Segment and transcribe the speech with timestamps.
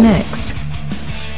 [0.00, 0.54] X.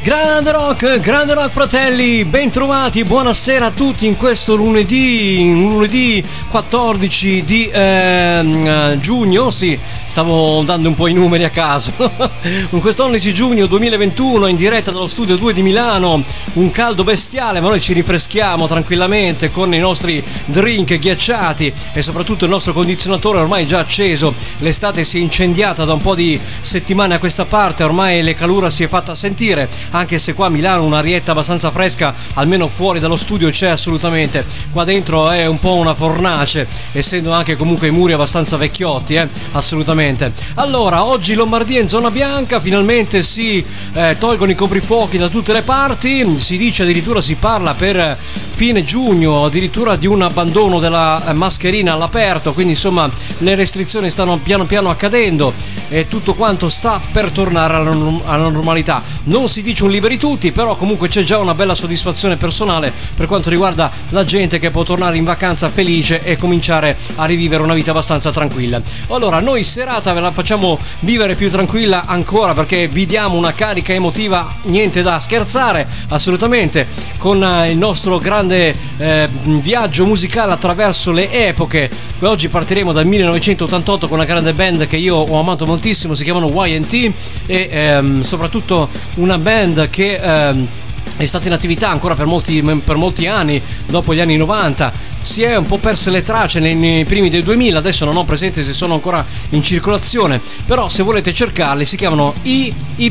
[0.00, 7.68] Grande rock, grande rock fratelli, bentrovati, buonasera a tutti in questo lunedì, lunedì 14 di
[7.68, 9.76] eh, giugno, sì,
[10.14, 11.92] stavo dando un po' i numeri a caso,
[12.70, 16.22] in questo 11 giugno 2021 in diretta dallo studio 2 di Milano,
[16.52, 22.44] un caldo bestiale ma noi ci rifreschiamo tranquillamente con i nostri drink ghiacciati e soprattutto
[22.44, 27.14] il nostro condizionatore ormai già acceso, l'estate si è incendiata da un po' di settimane
[27.14, 30.84] a questa parte, ormai le calura si è fatta sentire anche se qua a Milano
[30.84, 34.46] un'arietta abbastanza fresca, almeno fuori dallo studio c'è assolutamente.
[34.70, 39.28] Qua dentro è un po' una fornace, essendo anche comunque i muri abbastanza vecchiotti, eh?
[39.50, 40.02] assolutamente.
[40.54, 45.62] Allora, oggi Lombardia in zona bianca, finalmente si eh, tolgono i coprifuochi da tutte le
[45.62, 48.16] parti, si dice addirittura si parla per
[48.52, 54.64] fine giugno addirittura di un abbandono della mascherina all'aperto, quindi insomma le restrizioni stanno piano
[54.66, 55.52] piano accadendo
[55.88, 59.02] e tutto quanto sta per tornare alla, alla normalità.
[59.24, 63.26] Non si dice un liberi tutti, però comunque c'è già una bella soddisfazione personale per
[63.26, 67.74] quanto riguarda la gente che può tornare in vacanza felice e cominciare a rivivere una
[67.74, 68.80] vita abbastanza tranquilla.
[69.08, 73.92] Allora, noi serata ve la facciamo vivere più tranquilla ancora perché vi diamo una carica
[73.92, 81.30] emotiva, niente da scherzare, assolutamente, con eh, il nostro grande eh, viaggio musicale attraverso le
[81.30, 81.88] epoche.
[82.20, 86.50] Oggi partiremo dal 1988 con una grande band che io ho amato moltissimo, si chiamano
[86.64, 87.12] YT
[87.46, 90.68] e ehm, soprattutto una band che ehm,
[91.16, 95.42] è stata in attività ancora per molti, per molti, anni dopo gli anni 90 si
[95.42, 98.62] è un po' perse le tracce nei, nei, primi del 2000 adesso non ho presente
[98.62, 103.10] se sono ancora in circolazione però se volete cercarli si chiamano I, Y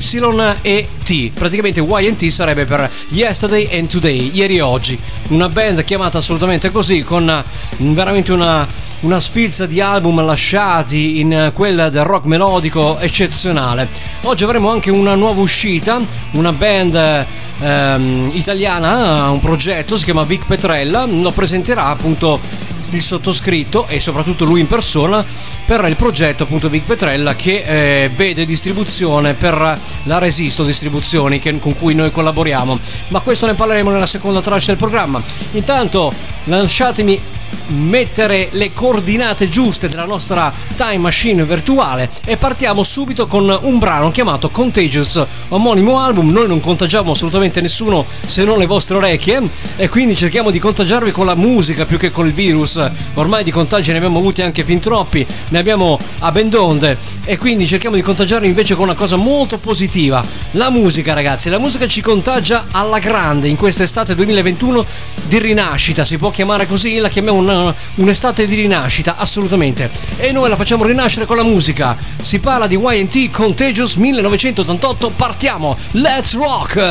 [0.62, 1.32] e T.
[1.32, 4.98] Praticamente Y and T sarebbe per Yesterday and Today ieri e oggi.
[5.30, 7.44] Una band chiamata assolutamente così con
[7.78, 8.68] veramente una
[9.04, 13.88] una sfilza di album lasciati in quella del rock melodico eccezionale.
[14.24, 16.02] Oggi avremo anche una nuova uscita,
[16.32, 17.26] una band
[17.60, 22.40] ehm, italiana, un progetto, si chiama Vic Petrella, lo presenterà appunto
[22.92, 25.26] il sottoscritto e soprattutto lui in persona
[25.66, 31.58] per il progetto appunto Vic Petrella che eh, vede distribuzione per la Resisto Distribuzioni che,
[31.60, 35.20] con cui noi collaboriamo ma questo ne parleremo nella seconda tranche del programma
[35.54, 36.14] intanto
[36.44, 37.20] lasciatemi
[37.68, 44.12] mettere le coordinate giuste della nostra time machine virtuale e partiamo subito con un brano
[44.12, 46.30] chiamato Contagious, omonimo album.
[46.32, 49.42] Noi non contagiamo assolutamente nessuno se non le vostre orecchie
[49.76, 52.82] e quindi cerchiamo di contagiarvi con la musica più che con il virus.
[53.16, 57.38] Ormai di contagi ne abbiamo avuti anche fin troppi, ne abbiamo a ben donde e
[57.38, 60.24] quindi cerchiamo di contagiarvi invece con una cosa molto positiva.
[60.52, 64.86] La musica ragazzi, la musica ci contagia alla grande in quest'estate 2021
[65.24, 69.92] di rinascita, si può chiamare così, la chiamiamo una, un'estate di rinascita, assolutamente.
[70.18, 71.98] E noi la facciamo rinascere con la musica.
[72.20, 75.78] Si parla di YT Contagious 1988, partiamo!
[75.92, 76.82] Let's rock!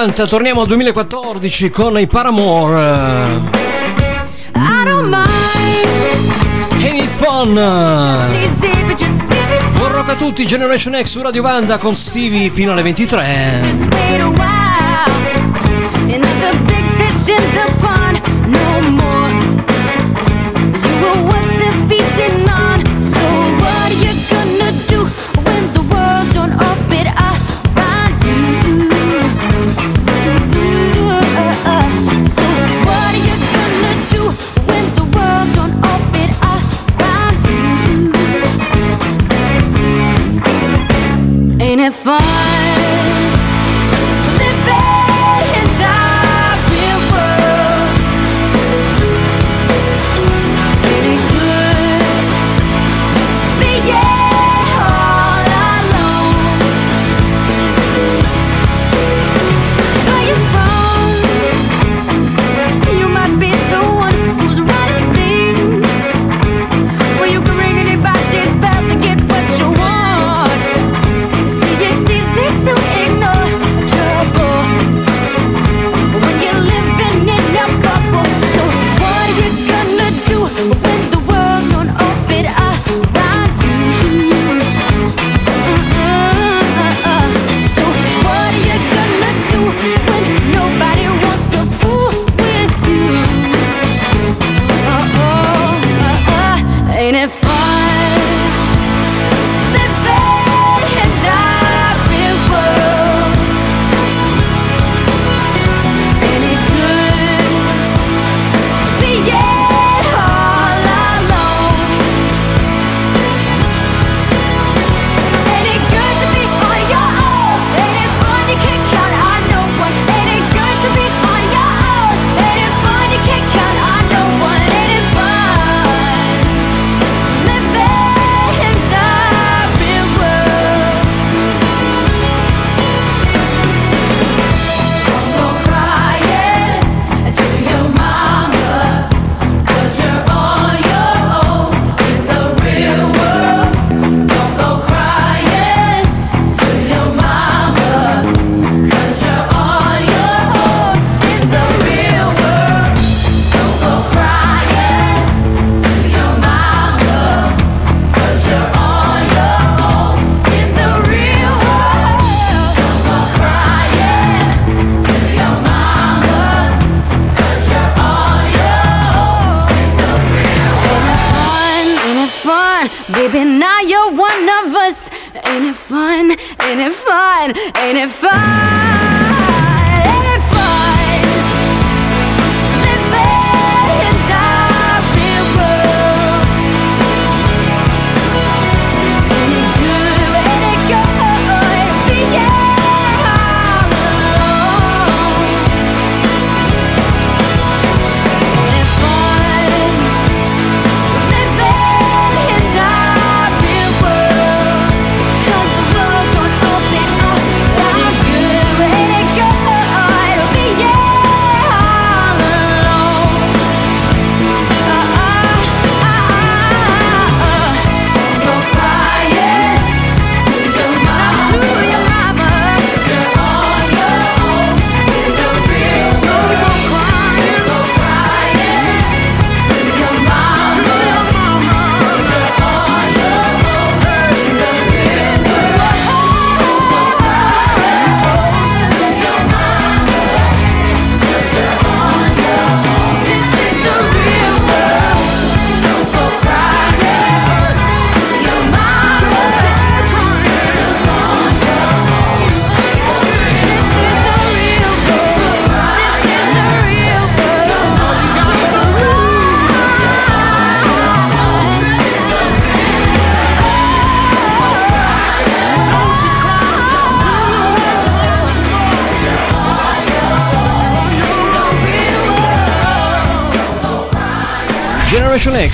[0.00, 2.80] 80, torniamo al 2014 con i Paramore.
[4.54, 5.26] I don't mind.
[6.82, 7.52] Any fun?
[9.76, 14.39] Buon rock a tutti, Generation X su Radio Vanda con Stevie fino alle 23.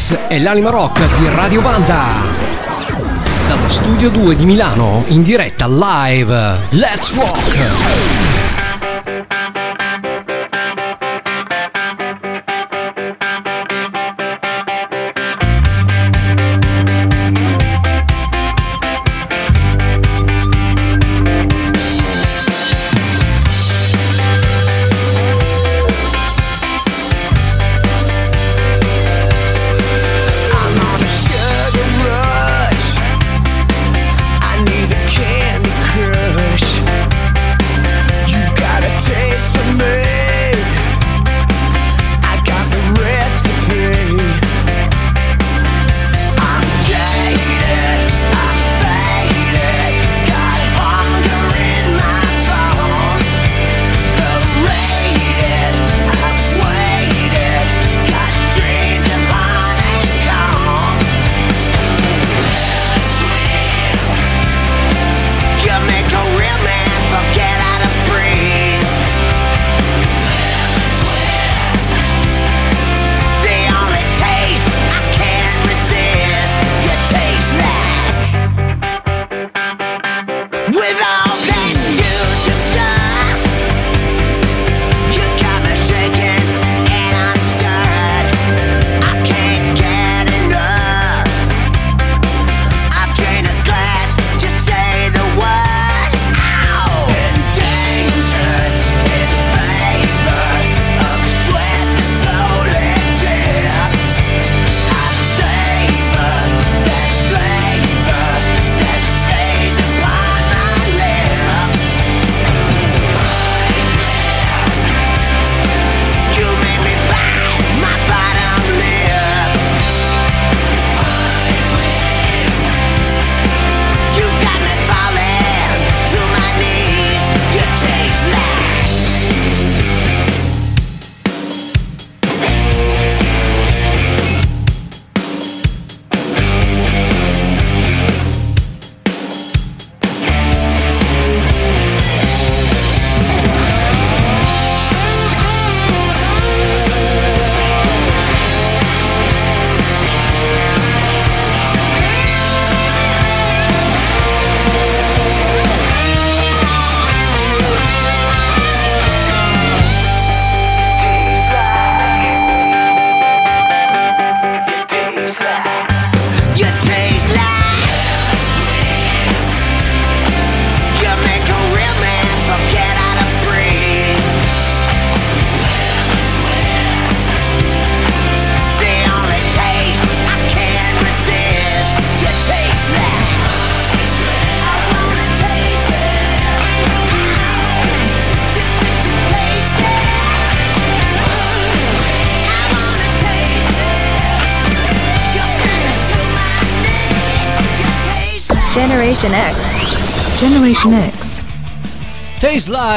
[0.07, 2.05] Jazz e l'anima rock di Radio Vanda.
[3.49, 6.59] Dallo studio 2 di Milano, in diretta live.
[6.71, 8.26] Let's rock!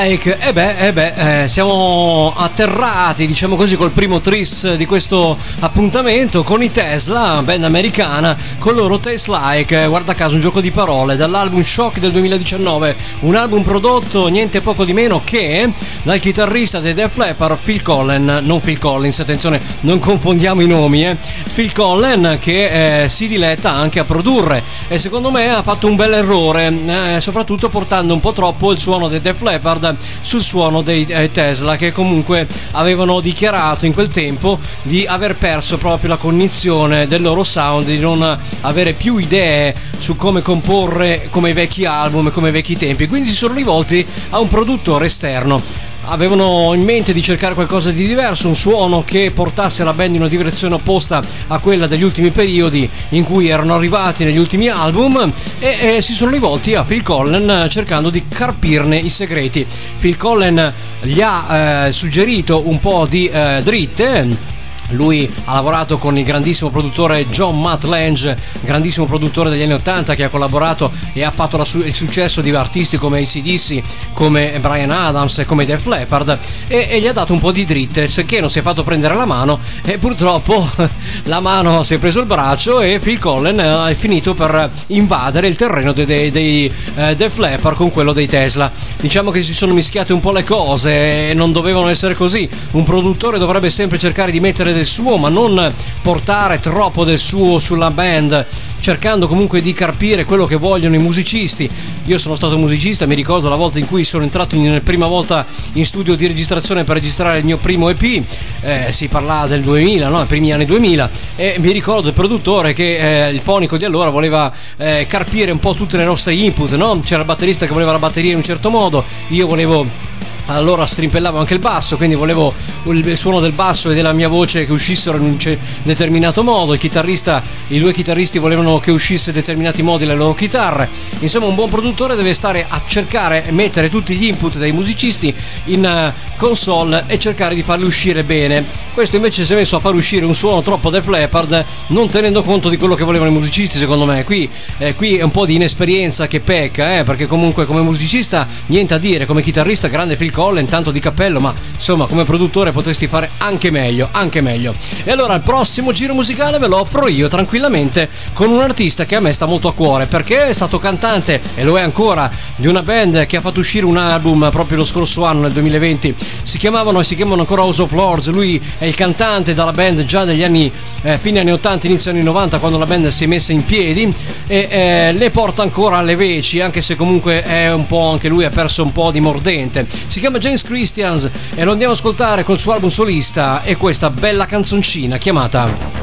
[0.01, 4.85] Like, e eh beh, eh beh eh, siamo atterrati, diciamo così, col primo tris di
[4.85, 10.61] questo appuntamento con i Tesla, band americana, con loro Taste Like, guarda caso un gioco
[10.61, 15.69] di parole, dall'album Shock del 2019, un album prodotto niente poco di meno che
[16.03, 21.17] dal chitarrista dei Def Leppard Phil Collen, non Phil Collins, attenzione, non confondiamo i nomi,
[21.59, 24.63] Phil che eh, si diletta anche a produrre.
[24.87, 28.79] E secondo me ha fatto un bel errore, eh, soprattutto portando un po' troppo il
[28.79, 34.07] suono dei Def Leppard sul suono dei eh, Tesla che comunque avevano dichiarato in quel
[34.07, 39.75] tempo di aver perso proprio la cognizione del loro sound, di non avere più idee
[39.97, 44.05] su come comporre come i vecchi album, come i vecchi tempi, quindi si sono rivolti
[44.29, 49.31] a un produttore esterno avevano in mente di cercare qualcosa di diverso, un suono che
[49.33, 53.75] portasse la band in una direzione opposta a quella degli ultimi periodi in cui erano
[53.75, 58.97] arrivati negli ultimi album e, e si sono rivolti a Phil Collen cercando di carpirne
[58.97, 59.65] i segreti.
[59.99, 64.57] Phil Collen gli ha eh, suggerito un po' di eh, dritte
[64.89, 70.15] lui ha lavorato con il grandissimo produttore John Matt Lange, grandissimo produttore degli anni 80
[70.15, 73.81] che ha collaborato e ha fatto su- il successo di artisti come ACDC,
[74.13, 77.65] come Brian Adams e come Def Leppard e-, e, gli ha dato un po' di
[77.65, 80.69] dritte, che non si è fatto prendere la mano e purtroppo
[81.23, 85.55] la mano si è preso il braccio e Phil Collen è finito per invadere il
[85.55, 88.71] terreno dei, dei, dei uh, Def Leppard con quello dei Tesla.
[88.99, 92.49] Diciamo che si sono mischiate un po' le cose e non dovevano essere così.
[92.71, 97.59] Un produttore dovrebbe sempre cercare di mettere del suo, ma non portare troppo del suo
[97.59, 98.45] sulla band,
[98.79, 101.69] cercando comunque di carpire quello che vogliono i musicisti.
[102.05, 105.45] Io sono stato musicista, mi ricordo la volta in cui sono entrato in, prima volta
[105.73, 108.23] in studio di registrazione per registrare il mio primo EP,
[108.61, 110.21] eh, si parlava del 2000, no?
[110.21, 114.09] I primi anni 2000, e mi ricordo il produttore che eh, il fonico di allora
[114.09, 117.01] voleva eh, carpire un po' tutte le nostre input, no?
[117.03, 120.09] C'era il batterista che voleva la batteria in un certo modo, io volevo
[120.55, 122.53] allora strimpellavo anche il basso, quindi volevo
[122.85, 126.73] il suono del basso e della mia voce che uscissero in un determinato modo.
[126.73, 130.89] Il chitarrista, i due chitarristi volevano che uscisse in determinati modi le loro chitarre.
[131.19, 135.33] Insomma, un buon produttore deve stare a cercare e mettere tutti gli input dei musicisti
[135.65, 138.65] in eh, console e cercare di farli uscire bene.
[138.93, 142.41] Questo invece si è messo a far uscire un suono troppo Def Leppard, non tenendo
[142.41, 144.23] conto di quello che volevano i musicisti, secondo me.
[144.23, 148.47] Qui, eh, qui è un po' di inesperienza che pecca, eh, perché comunque come musicista
[148.67, 152.71] niente a dire, come chitarrista grande Phil Collen, tanto di cappello, ma insomma come produttore
[152.71, 154.73] potresti fare anche meglio, anche meglio.
[155.03, 159.17] E allora il prossimo giro musicale ve lo offro io tranquillamente con un artista che
[159.17, 162.67] a me sta molto a cuore perché è stato cantante e lo è ancora di
[162.67, 166.15] una band che ha fatto uscire un album proprio lo scorso anno nel 2020.
[166.43, 170.05] Si chiamavano e si chiamano ancora House of Lords, lui è il cantante dalla band
[170.05, 170.71] già negli anni
[171.01, 174.13] eh, fine anni 80, inizio anni 90 quando la band si è messa in piedi
[174.47, 178.45] e eh, le porta ancora alle veci anche se comunque è un po' anche lui
[178.45, 179.85] ha perso un po' di mordente.
[180.07, 183.75] Si chiama chiama James Christians e lo andiamo a ascoltare col suo album solista e
[183.77, 185.97] questa bella canzoncina chiamata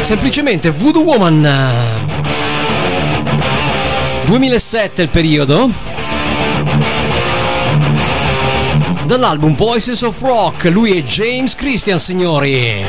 [0.00, 1.48] semplicemente Voodoo Woman.
[4.24, 5.70] 2007 il periodo.
[9.04, 12.84] Dall'album Voices of Rock lui è James Christian signori.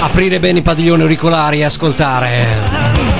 [0.00, 3.13] Aprire bene i padiglioni auricolari e ascoltare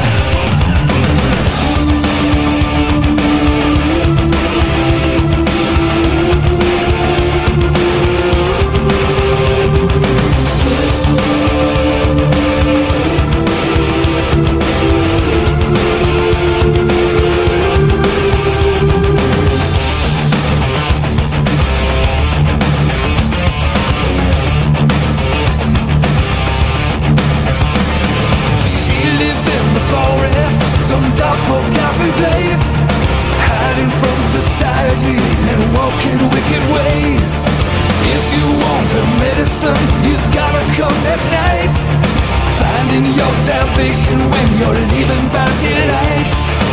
[42.94, 46.63] In your salvation when you're leaving by daylight.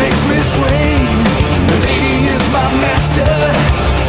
[0.00, 1.04] Makes me swing.
[1.68, 3.36] The lady is my master.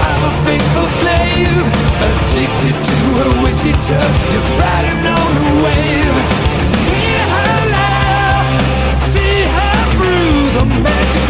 [0.08, 1.63] I'm a faithful slave,
[2.08, 6.15] addicted to her witchy touch, just riding on the wave.
[6.95, 8.47] Hear her laugh,
[9.12, 11.21] see her through the magic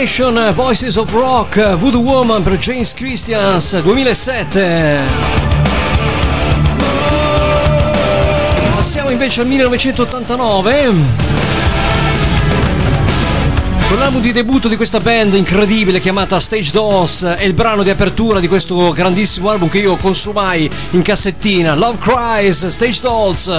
[0.00, 4.98] Compilation Voices of Rock Voodoo Woman per James Christians 2007.
[8.74, 10.92] Passiamo invece al 1989.
[13.88, 17.90] Con l'album di debutto di questa band incredibile chiamata Stage Dolls è il brano di
[17.90, 23.52] apertura di questo grandissimo album che io consumai in cassettina, Love Cries, Stage Dolls.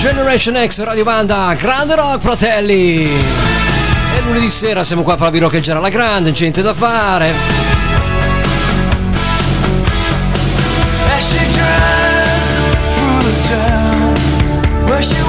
[0.00, 3.04] Generation X Radio Banda, grande rock fratelli!
[3.04, 7.34] E lunedì sera siamo qua a farvi roccheggiare alla grande, gente da fare.
[11.18, 12.50] She drives
[12.94, 15.19] through the town where she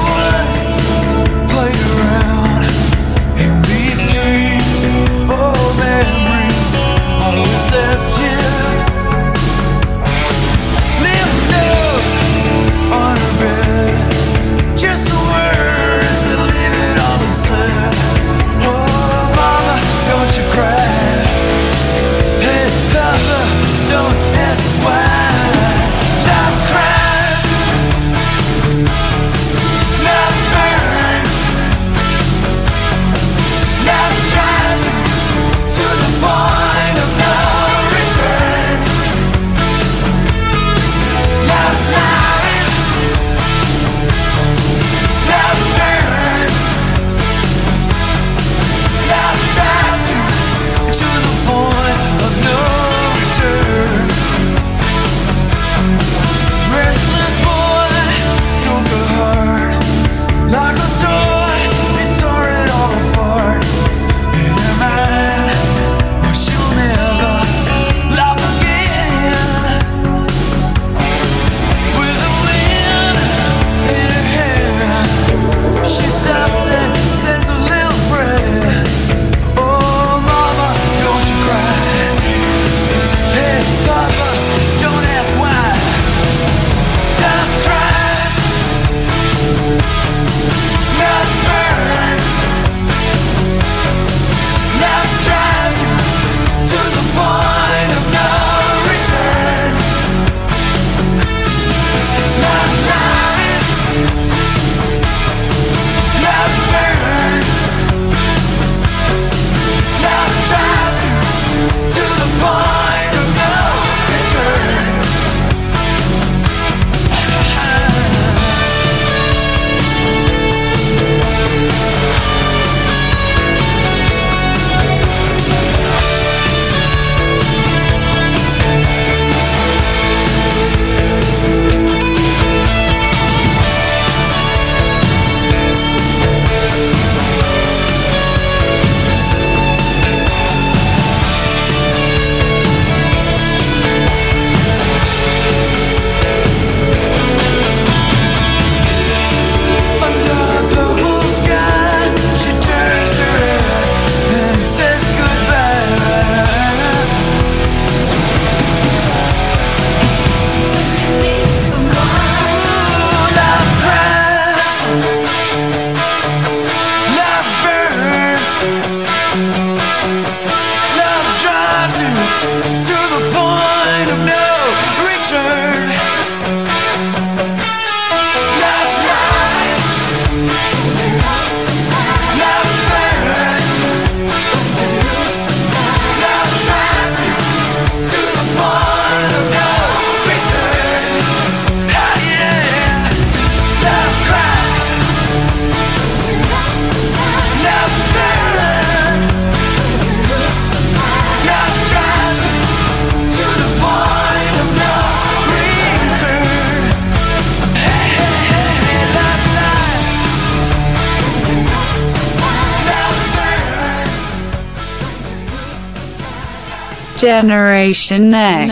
[217.22, 218.68] Generation X.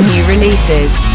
[0.00, 1.13] New releases.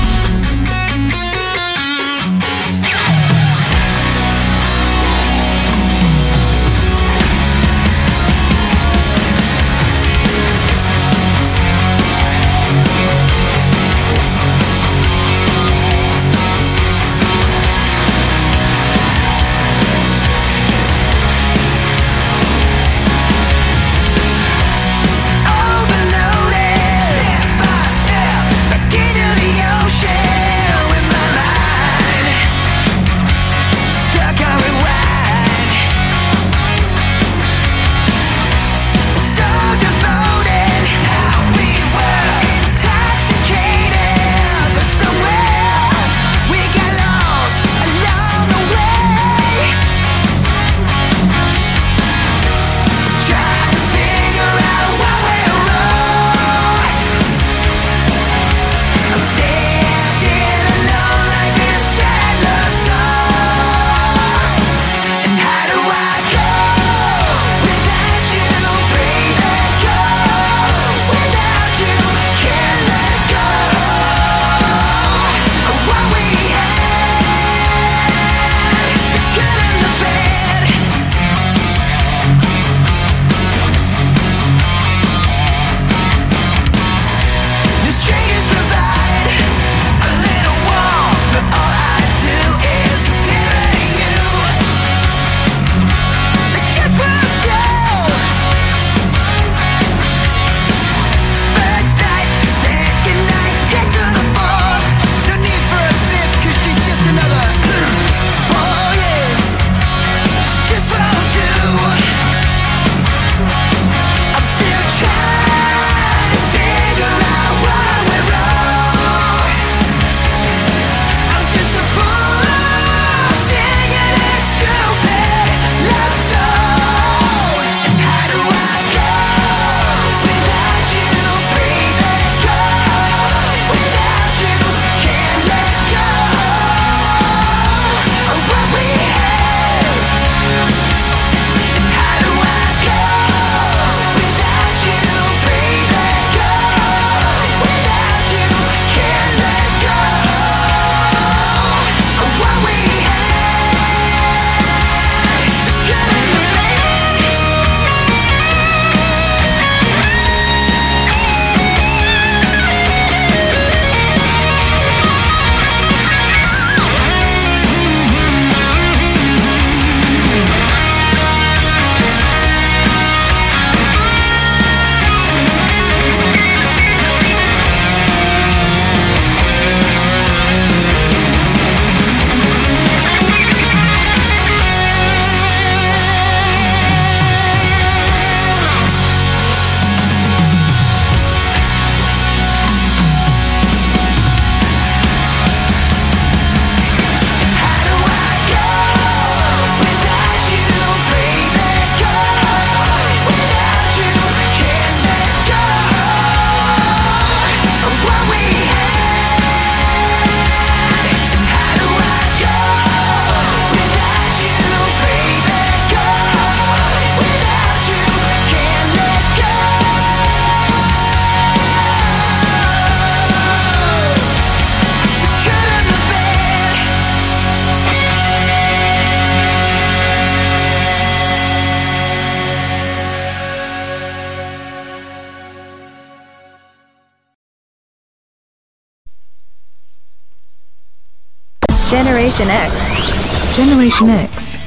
[242.20, 243.56] Generation X.
[243.56, 244.59] Generation X.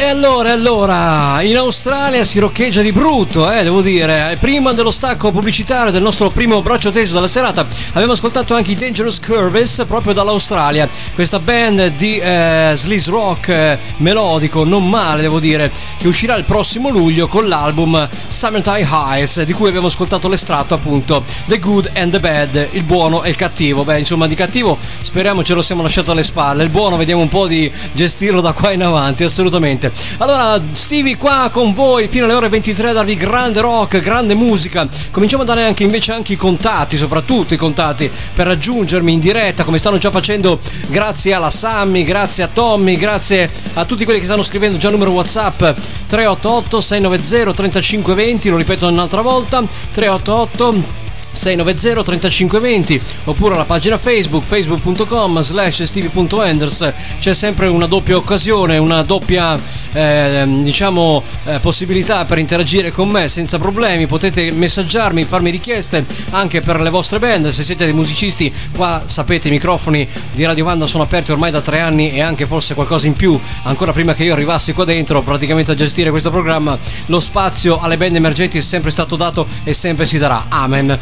[0.00, 4.36] E allora, allora, in Australia si roccheggia di brutto, eh, devo dire.
[4.38, 8.74] Prima dello stacco pubblicitario del nostro primo braccio teso della serata, abbiamo ascoltato anche i
[8.76, 10.88] Dangerous Curves proprio dall'Australia.
[11.12, 16.44] Questa band di eh, sleaze rock eh, melodico, non male, devo dire, che uscirà il
[16.44, 22.12] prossimo luglio con l'album Summertime Heights, di cui abbiamo ascoltato l'estratto appunto The Good and
[22.12, 23.82] the Bad, il buono e il cattivo.
[23.82, 26.62] Beh, insomma, di cattivo speriamo ce lo siamo lasciato alle spalle.
[26.62, 30.16] Il buono vediamo un po' di gestirlo da qua in avanti, assolutamente assolutamente.
[30.18, 34.86] Allora, Stevie qua con voi fino alle ore 23 a darvi grande rock, grande musica.
[35.10, 39.64] Cominciamo a dare anche invece anche i contatti, soprattutto i contatti per raggiungermi in diretta,
[39.64, 44.26] come stanno già facendo grazie alla Sammy, grazie a Tommy, grazie a tutti quelli che
[44.26, 45.58] stanno scrivendo già il numero WhatsApp
[46.06, 55.40] 388 690 3520, lo ripeto un'altra volta, 388 690 3520 oppure alla pagina Facebook facebook.com
[55.40, 59.58] slash stevie.enders c'è sempre una doppia occasione una doppia
[59.92, 64.06] eh, diciamo eh, possibilità per interagire con me senza problemi.
[64.06, 67.48] Potete messaggiarmi farmi richieste anche per le vostre band.
[67.48, 71.60] Se siete dei musicisti qua sapete i microfoni di Radio Vanda sono aperti ormai da
[71.60, 73.38] tre anni e anche forse qualcosa in più.
[73.62, 77.96] Ancora prima che io arrivassi qua dentro praticamente a gestire questo programma lo spazio alle
[77.96, 80.46] band emergenti è sempre stato dato e sempre si darà.
[80.48, 80.98] Amen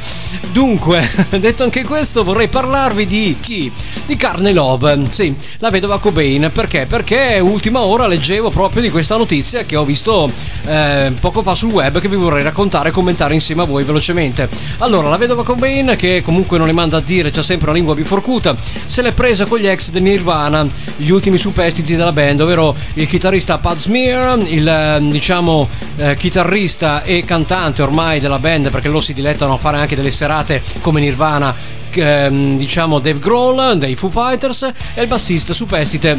[0.50, 3.70] Dunque, detto anche questo, vorrei parlarvi di chi?
[4.06, 6.50] Di Carne Love, sì, la vedova Cobain.
[6.52, 6.86] Perché?
[6.86, 10.30] Perché ultima ora leggevo proprio di questa notizia che ho visto
[10.64, 14.48] eh, poco fa sul web che vi vorrei raccontare e commentare insieme a voi velocemente.
[14.78, 17.94] Allora, la vedova Cobain, che comunque non le manda a dire, c'ha sempre una lingua
[17.94, 22.74] biforcuta, se l'è presa con gli ex del Nirvana, gli ultimi superstiti della band, ovvero
[22.94, 29.00] il chitarrista Pad Smear, il diciamo eh, chitarrista e cantante ormai della band, perché loro
[29.00, 31.54] si dilettano a fare anche delle serate come Nirvana,
[31.94, 36.18] ehm, diciamo Dave Grohl dei Foo Fighters e il bassista superstite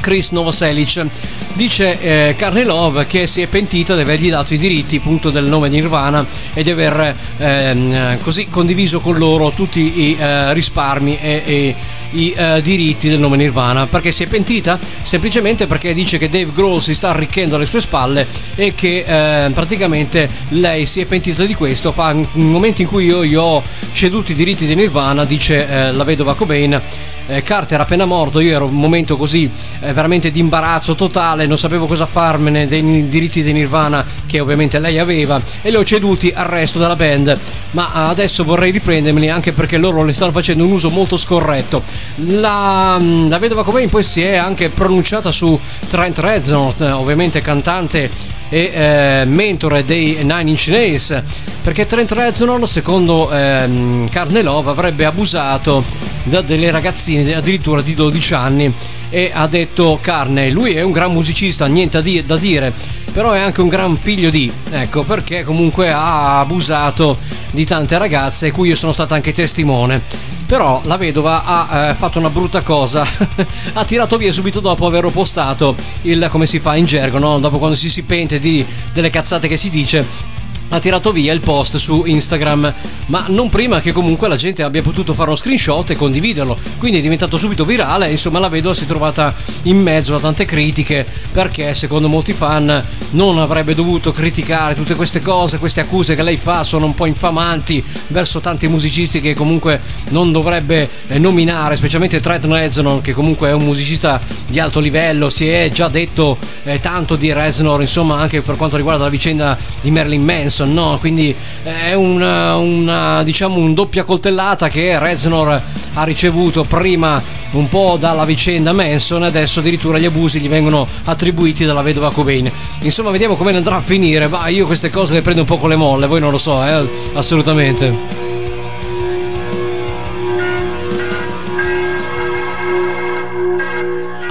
[0.00, 1.06] Chris Novoselic.
[1.54, 5.44] Dice eh, Carne Love che si è pentita di avergli dato i diritti appunto del
[5.44, 11.18] nome di Nirvana e di aver ehm, così condiviso con loro tutti i eh, risparmi
[11.20, 11.74] e, e
[12.12, 13.86] i eh, diritti del nome Nirvana.
[13.86, 14.78] Perché si è pentita?
[15.02, 19.50] Semplicemente perché dice che Dave Grohl si sta arricchendo alle sue spalle e che eh,
[19.50, 21.92] praticamente lei si è pentita di questo.
[21.92, 25.92] Fa un momento in cui io gli ho ceduto i diritti di Nirvana, dice eh,
[25.92, 26.80] la vedova Cobain.
[27.26, 29.48] Eh, Carter appena morto, io ero un momento così
[29.80, 34.80] eh, veramente di imbarazzo totale, non sapevo cosa farmene dei diritti di Nirvana che ovviamente
[34.80, 37.38] lei aveva e li ho ceduti al resto della band.
[37.72, 41.82] Ma adesso vorrei riprendermeli anche perché loro ne stanno facendo un uso molto scorretto.
[42.16, 48.70] La, la vedova Cobain poi si è anche pronunciata su Trent Reznor, ovviamente cantante e
[48.74, 51.22] eh, mentore dei Nine Inch Nails
[51.62, 55.82] perché Trent Reznor secondo ehm, Carne Love avrebbe abusato
[56.24, 58.70] da delle ragazzine addirittura di 12 anni
[59.08, 62.74] e ha detto Carne lui è un gran musicista niente da dire
[63.12, 67.18] però è anche un gran figlio di ecco perché comunque ha abusato
[67.52, 70.02] di tante ragazze cui io sono stato anche testimone
[70.46, 73.06] però la vedova ha eh, fatto una brutta cosa
[73.74, 77.38] ha tirato via subito dopo aver postato il come si fa in gergo no?
[77.38, 80.40] dopo quando si si pente di, delle cazzate che si dice
[80.72, 82.72] ha tirato via il post su Instagram,
[83.06, 86.56] ma non prima che comunque la gente abbia potuto fare uno screenshot e condividerlo.
[86.78, 88.10] Quindi è diventato subito virale.
[88.10, 92.82] Insomma, la vedova si è trovata in mezzo a tante critiche perché, secondo molti fan,
[93.10, 97.04] non avrebbe dovuto criticare tutte queste cose, queste accuse che lei fa sono un po'
[97.04, 103.50] infamanti verso tanti musicisti che comunque non dovrebbe eh, nominare, specialmente Trent Reznor, che comunque
[103.50, 105.28] è un musicista di alto livello.
[105.28, 109.58] Si è già detto eh, tanto di Reznor, insomma, anche per quanto riguarda la vicenda
[109.82, 110.98] di Marilyn Manson Manson, no?
[110.98, 115.62] Quindi è una, una diciamo un doppia coltellata che Reznor
[115.94, 121.64] ha ricevuto prima un po' dalla vicenda Manson adesso addirittura gli abusi gli vengono attribuiti
[121.64, 122.50] dalla vedova Cobain.
[122.80, 124.28] Insomma, vediamo come andrà a finire.
[124.28, 126.64] Ma io queste cose le prendo un po' con le molle, voi non lo so,
[126.64, 126.88] eh?
[127.14, 128.31] assolutamente.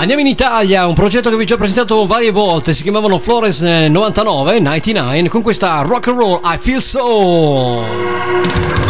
[0.02, 3.88] Andiamo in Italia, un progetto che vi ho già presentato varie volte, si chiamavano Florence
[3.88, 8.81] 99, 99, con questa rock and roll I Feel So.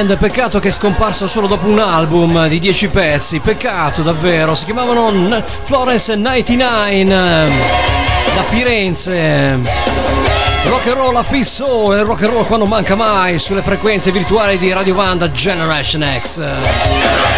[0.00, 4.64] Band, peccato che è scomparsa solo dopo un album di 10 pezzi, peccato davvero, si
[4.64, 7.48] chiamavano Florence 99
[8.34, 9.58] da Firenze.
[10.64, 14.72] Rock and roll affisso e rock and roll quando manca mai sulle frequenze virtuali di
[14.72, 17.29] Radio Vanda Generation X.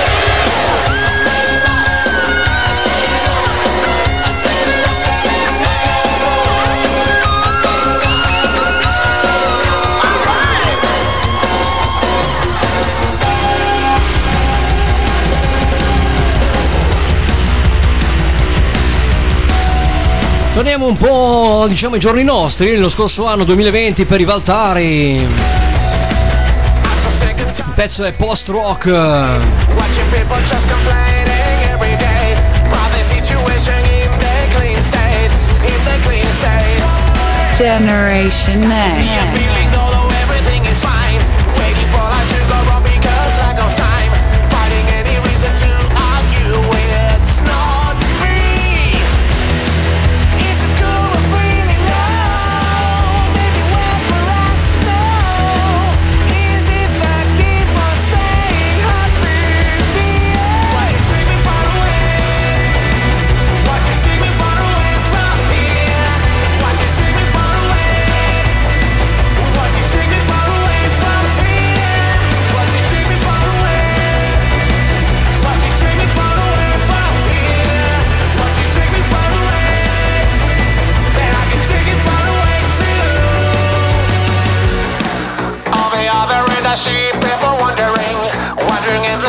[20.83, 25.15] Torniamo un po', diciamo, ai giorni nostri, lo scorso anno 2020 per i Valtari.
[27.55, 28.87] Il pezzo è post rock.
[37.57, 39.42] Generation Next.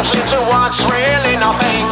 [0.03, 1.82] Cause little watch, really nothing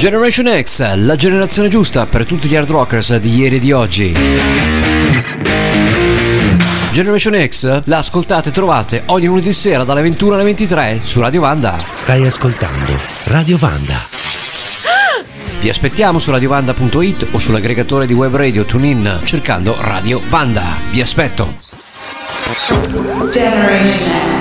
[0.00, 4.16] Generation X, la generazione giusta per tutti gli hard rockers di ieri e di oggi.
[6.90, 11.42] Generation X la ascoltate e trovate ogni lunedì sera dalle 21 alle 23 su Radio
[11.42, 11.76] Vanda.
[11.92, 14.06] Stai ascoltando Radio Vanda.
[15.60, 20.78] Vi aspettiamo su radiovanda.it o sull'aggregatore di web radio TuneIn cercando Radio Vanda.
[20.92, 21.56] Vi aspetto.
[23.30, 24.39] Generation X.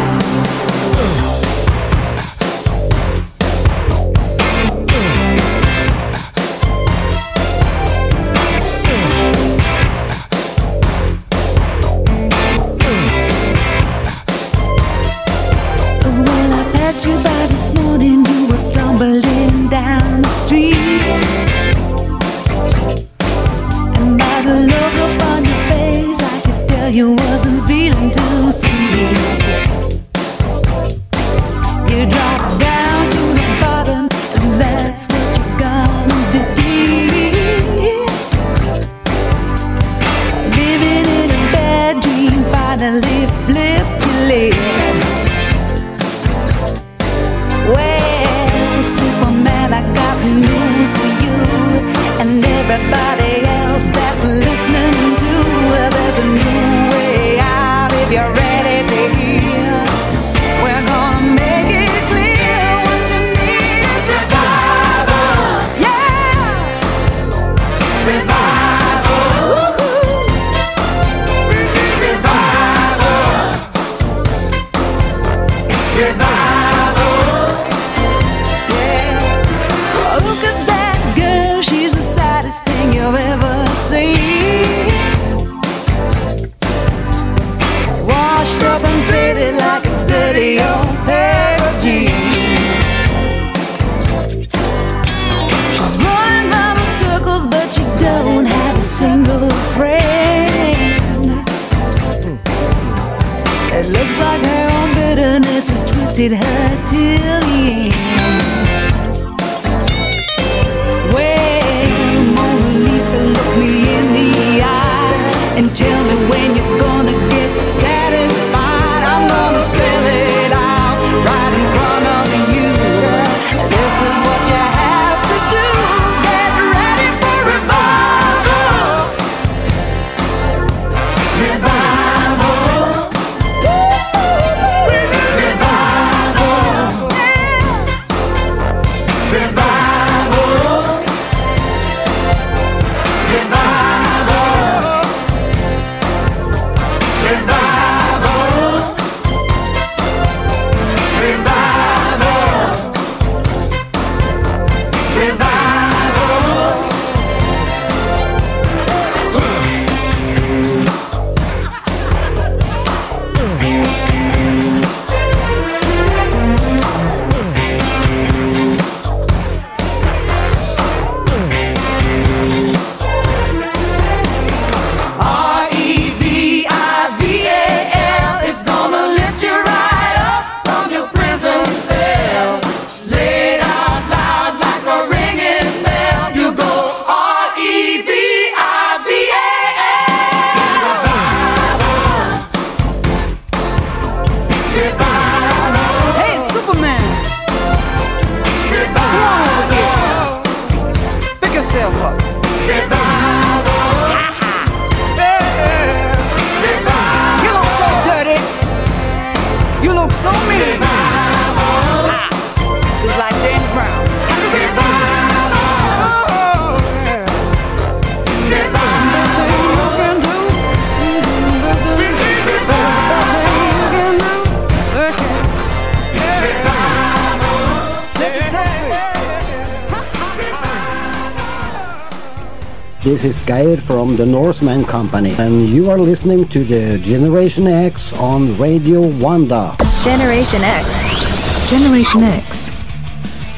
[233.50, 239.02] Geir from the Norseman Company, and you are listening to the Generation X on Radio
[239.02, 239.76] Wanda.
[240.04, 241.68] Generation X.
[241.68, 242.72] Generation X.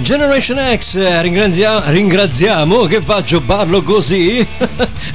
[0.01, 4.47] Generation X, eh, ringrazia- ringraziamo, che faccio, parlo così,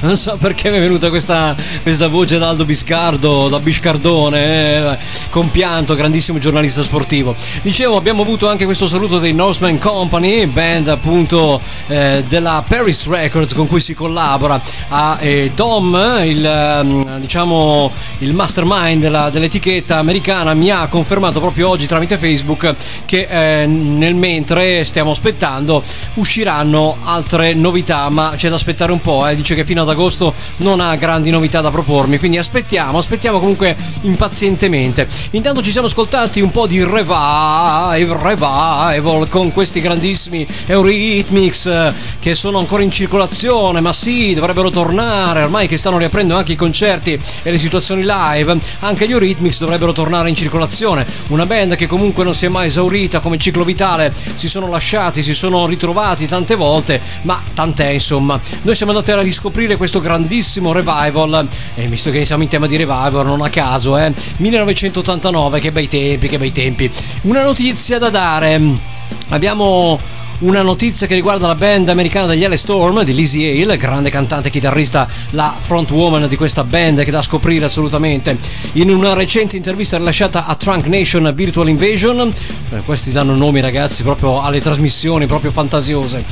[0.01, 4.97] non so perché mi è venuta questa, questa voce da Aldo Biscardo, da Biscardone, eh,
[5.29, 7.35] compianto, grandissimo giornalista sportivo.
[7.61, 13.53] Dicevo, abbiamo avuto anche questo saluto dei Norseman Company, band appunto eh, della Paris Records
[13.53, 20.53] con cui si collabora a eh, Dom, il ehm, diciamo il mastermind della- dell'etichetta americana
[20.53, 25.83] mi ha confermato proprio oggi tramite Facebook che eh, nel mentre stiamo aspettando
[26.15, 29.35] usciranno altre novità, ma c'è da aspettare un po', eh.
[29.35, 33.75] dice che fino ad agosto non ha grandi novità da propormi, quindi aspettiamo, aspettiamo comunque
[34.01, 35.07] impazientemente.
[35.31, 42.35] Intanto ci siamo ascoltati un po' di revive, revival con questi grandissimi Eurythmics eh, che
[42.35, 47.19] sono ancora in circolazione, ma sì, dovrebbero tornare, ormai che stanno riaprendo anche i concerti
[47.43, 51.05] e le situazioni live, anche gli Eurythmics dovrebbero tornare in circolazione.
[51.27, 55.21] Una band che comunque non si è mai esaurita come ciclo vitale, si sono lasciati,
[55.21, 58.39] si sono ritrovati tante volte, ma tant'è insomma.
[58.61, 62.77] Noi siamo andati a riscoprire questo grandissimo revival e visto che siamo in tema di
[62.77, 66.89] revival non a caso, eh, 1989, che bei tempi, che bei tempi.
[67.23, 68.61] Una notizia da dare.
[69.29, 69.99] Abbiamo
[70.39, 74.51] una notizia che riguarda la band americana degli L Storm di Lizzie Hale, grande cantante
[74.51, 78.37] chitarrista, la frontwoman di questa band che da scoprire assolutamente.
[78.73, 82.31] In una recente intervista rilasciata a Trunk Nation Virtual Invasion,
[82.71, 86.23] eh, questi danno nomi ragazzi proprio alle trasmissioni proprio fantasiose,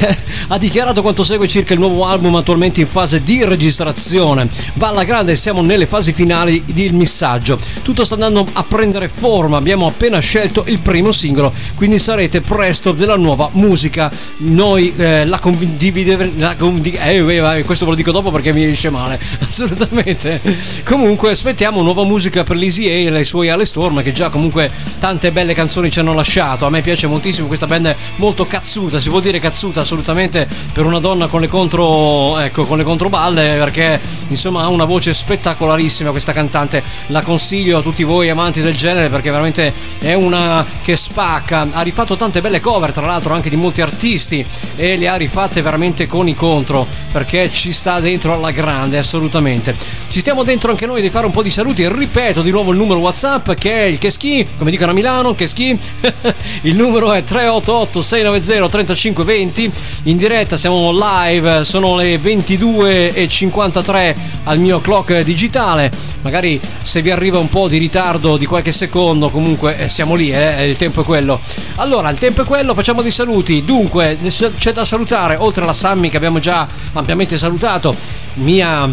[0.48, 4.46] ha dichiarato quanto segue circa il nuovo album attualmente in fase di registrazione.
[4.74, 7.58] Va alla grande, siamo nelle fasi finali del missaggio.
[7.82, 12.92] Tutto sta andando a prendere forma, abbiamo appena scelto il primo singolo, quindi sarete presto
[12.92, 14.10] della nuova musica.
[14.38, 16.54] Noi eh, la condivideremo.
[16.92, 19.18] eh, eh, questo ve lo dico dopo perché mi esce male.
[19.40, 20.40] Assolutamente.
[20.84, 25.32] Comunque, aspettiamo nuova musica per Lizzie e i suoi Ale Storm, che già comunque tante
[25.32, 26.66] belle canzoni ci hanno lasciato.
[26.66, 30.98] A me piace moltissimo questa band molto cazzuta, si può dire cazzuta assolutamente per una
[30.98, 32.38] donna con le contro.
[32.38, 36.82] Ecco, con le controballe, perché insomma ha una voce spettacolarissima questa cantante.
[37.08, 41.68] La consiglio a tutti voi amanti del genere perché veramente è una che spacca.
[41.72, 44.44] Ha rifatto tante belle cover, tra l'altro anche di molti artisti
[44.76, 49.74] e le ha rifatte veramente con i contro perché ci sta dentro alla grande assolutamente.
[50.08, 52.76] Ci stiamo dentro anche noi di fare un po' di saluti ripeto di nuovo il
[52.76, 55.78] numero whatsapp che è il Cheschi come dicono a Milano Cheschi
[56.62, 59.72] il numero è 388 690 3520
[60.04, 64.14] in diretta siamo live sono le 22.53
[64.44, 65.90] al mio clock digitale.
[66.22, 70.30] Magari se vi arriva un po' di ritardo di qualche secondo comunque eh, siamo lì
[70.30, 71.40] eh, il tempo è quello.
[71.76, 74.18] Allora il tempo è quello facciamo dei saluti dunque
[74.56, 77.94] c'è da salutare oltre alla Sammy che abbiamo già ampiamente salutato
[78.34, 78.88] mia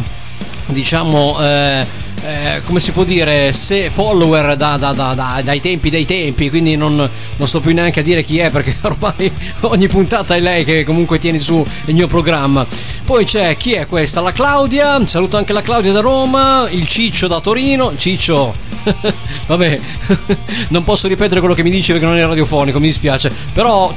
[0.68, 1.86] diciamo eh,
[2.24, 6.76] eh, come si può dire, se follower da- da- da- dai tempi dei tempi, quindi
[6.76, 9.32] non, non sto più neanche a dire chi è perché ormai
[9.62, 12.66] ogni puntata è lei che comunque tiene su il mio programma.
[13.04, 14.22] Poi c'è chi è questa?
[14.22, 18.54] La Claudia, saluto anche la Claudia da Roma, il Ciccio da Torino, Ciccio,
[19.48, 19.80] vabbè,
[20.70, 23.94] non posso ripetere quello che mi dice perché non è radiofonico, mi dispiace, però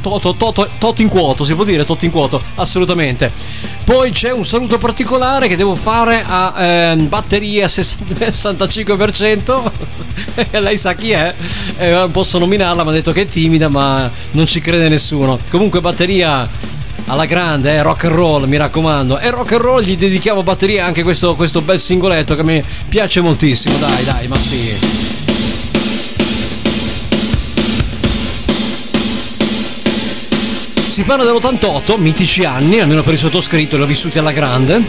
[0.00, 2.42] Toto, toto, toto in quoto, si può dire toto in quoto?
[2.56, 3.30] Assolutamente.
[3.84, 9.70] Poi c'è un saluto particolare che devo fare a ehm, batteria 65%.
[10.60, 11.34] Lei sa chi è?
[11.76, 15.38] Eh, posso nominarla, mi ha detto che è timida, ma non ci crede nessuno.
[15.50, 16.48] Comunque batteria
[17.06, 19.18] alla grande, eh, rock and roll, mi raccomando.
[19.18, 23.20] E rock and roll gli dedichiamo batteria anche questo, questo bel singoletto che mi piace
[23.20, 23.76] moltissimo.
[23.78, 24.99] Dai, dai, ma sì.
[31.00, 34.82] Si parla dell'88, mitici anni, almeno per il sottoscritto, li ho vissuti alla grande.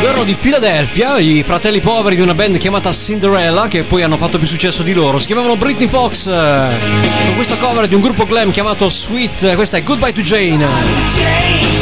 [0.00, 4.38] Loro di Philadelphia, i fratelli poveri di una band chiamata Cinderella, che poi hanno fatto
[4.38, 5.18] più successo di loro.
[5.18, 9.56] Si chiamavano Britney Fox, con questa cover di un gruppo glam chiamato Sweet.
[9.56, 11.77] Questa è Goodbye to Jane.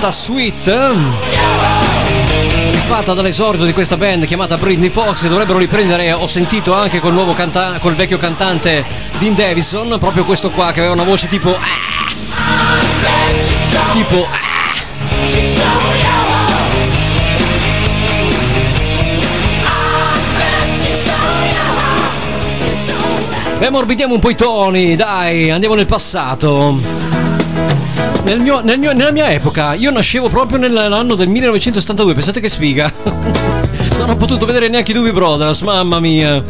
[0.00, 0.94] Chiamata Sweet
[2.86, 7.12] fatta dall'esordio di questa band chiamata Britney Fox che dovrebbero riprendere ho sentito anche col
[7.12, 8.82] nuovo canta- col vecchio cantante
[9.18, 11.58] Dean Davison proprio questo qua che aveva una voce tipo ah,
[13.92, 14.26] tipo.
[23.58, 26.99] E amorbidiamo un po' i toni, dai, andiamo nel passato.
[28.24, 32.48] Nel mio- nel mio- nella mia epoca, io nascevo proprio nell'anno del 1972, pensate che
[32.48, 32.92] sfiga.
[33.98, 36.42] non ho potuto vedere neanche i Doobie Brothers, mamma mia.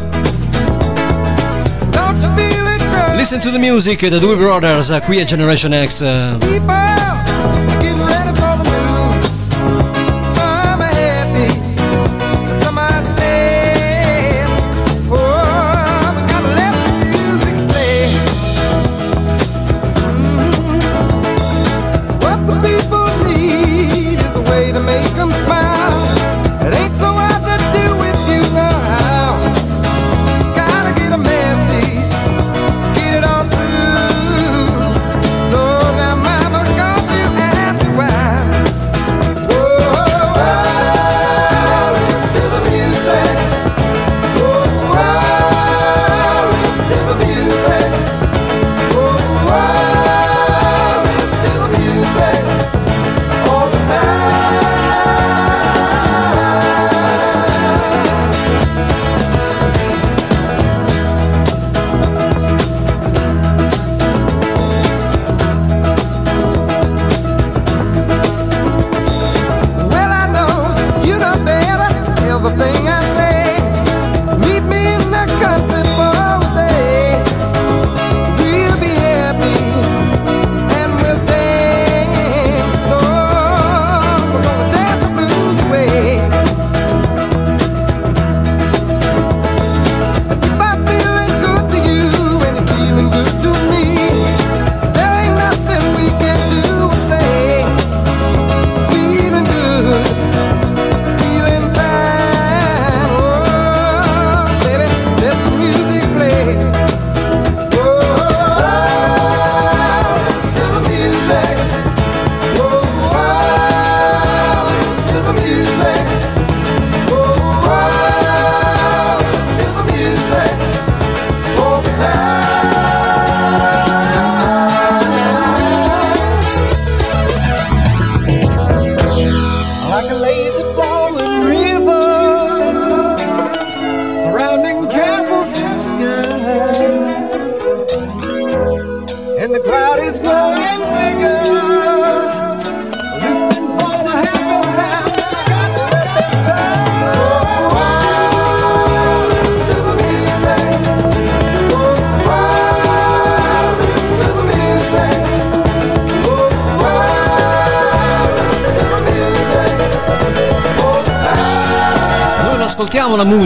[3.15, 7.10] Listen to the music, the Doobie Brothers, qui a Generation X.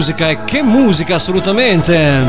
[0.06, 2.24] musica e che musica assolutamente!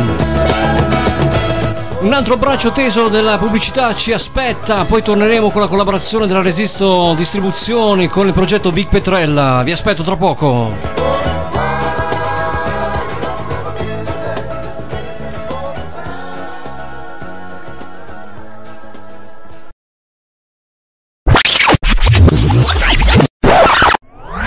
[1.99, 7.13] Un altro braccio teso della pubblicità ci aspetta, poi torneremo con la collaborazione della Resisto
[7.15, 9.61] Distribuzioni con il progetto Vic Petrella.
[9.63, 10.73] Vi aspetto tra poco.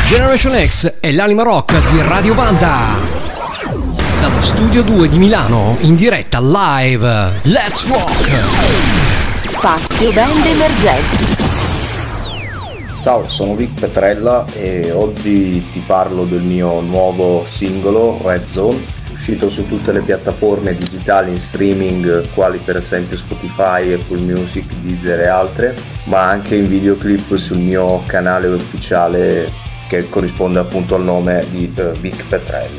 [0.08, 3.09] Generation X è l'anima rock di Radio Vanda.
[4.20, 7.40] Dallo studio 2 di Milano, in diretta live.
[7.44, 8.28] Let's rock!
[9.46, 11.24] Spazio band emergenti.
[13.00, 19.48] Ciao, sono Vic Petrella e oggi ti parlo del mio nuovo singolo Red Zone, uscito
[19.48, 25.28] su tutte le piattaforme digitali in streaming quali per esempio Spotify, Apple Music, Deezer e
[25.28, 29.50] altre, ma anche in videoclip sul mio canale ufficiale
[29.88, 32.26] che corrisponde appunto al nome di eh, Vic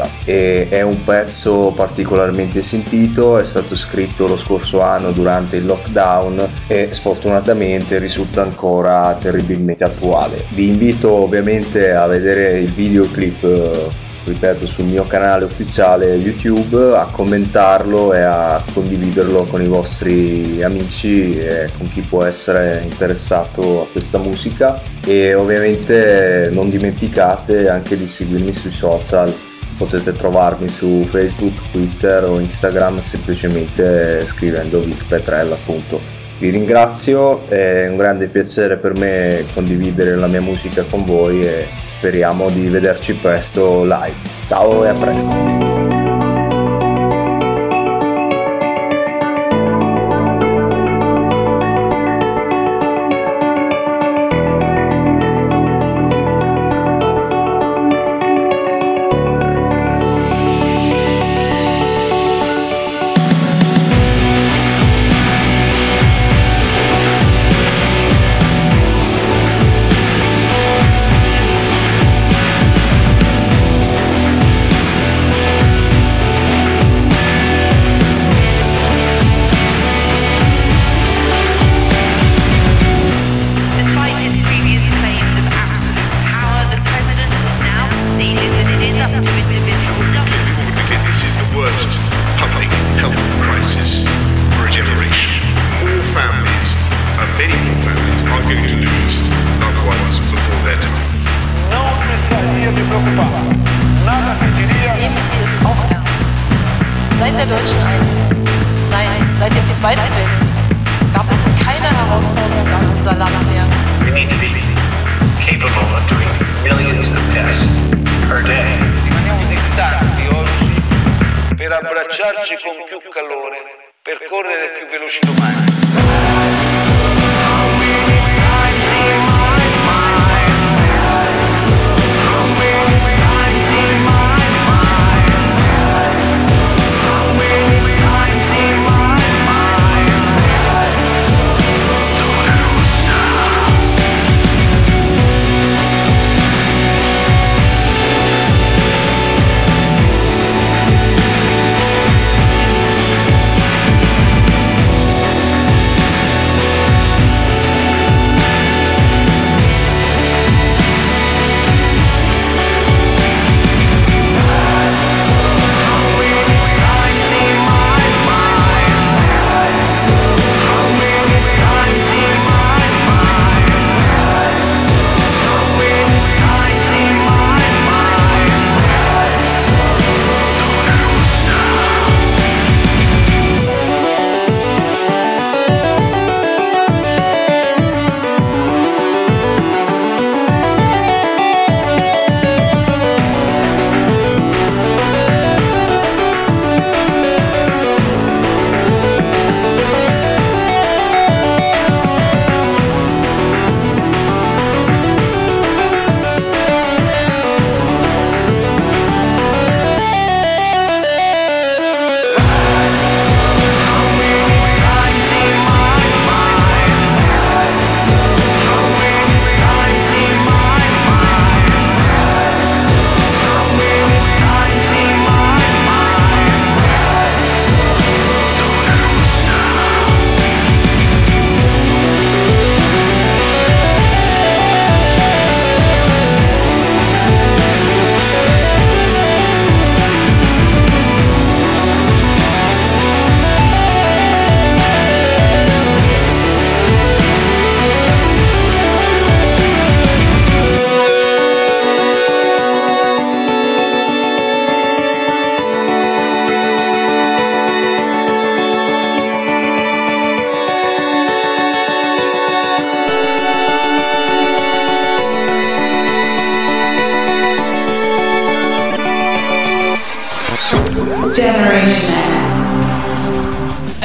[0.01, 5.65] Petrella e è un pezzo particolarmente sentito, è stato scritto lo scorso anno durante il
[5.65, 10.45] lockdown e sfortunatamente risulta ancora terribilmente attuale.
[10.49, 17.07] Vi invito ovviamente a vedere il videoclip eh, ripeto sul mio canale ufficiale YouTube a
[17.11, 23.87] commentarlo e a condividerlo con i vostri amici e con chi può essere interessato a
[23.91, 24.79] questa musica.
[25.03, 29.33] E ovviamente non dimenticate anche di seguirmi sui social
[29.81, 35.99] potete trovarmi su Facebook, Twitter o Instagram semplicemente scrivendo Vic Petrella appunto
[36.37, 41.67] Vi ringrazio, è un grande piacere per me condividere la mia musica con voi e
[41.97, 44.15] speriamo di vederci presto live.
[44.45, 45.70] Ciao e a presto.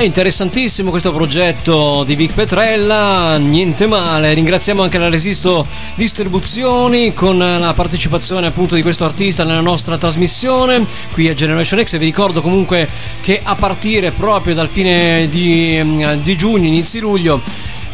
[0.07, 4.33] Interessantissimo questo progetto di Vic Petrella, niente male.
[4.35, 10.87] Ringraziamo anche la Resisto Distribuzioni con la partecipazione appunto di questo artista nella nostra trasmissione
[11.13, 11.99] qui a Generation X.
[11.99, 12.89] Vi ricordo comunque
[13.21, 17.43] che a partire proprio dal fine di, di giugno, inizi luglio,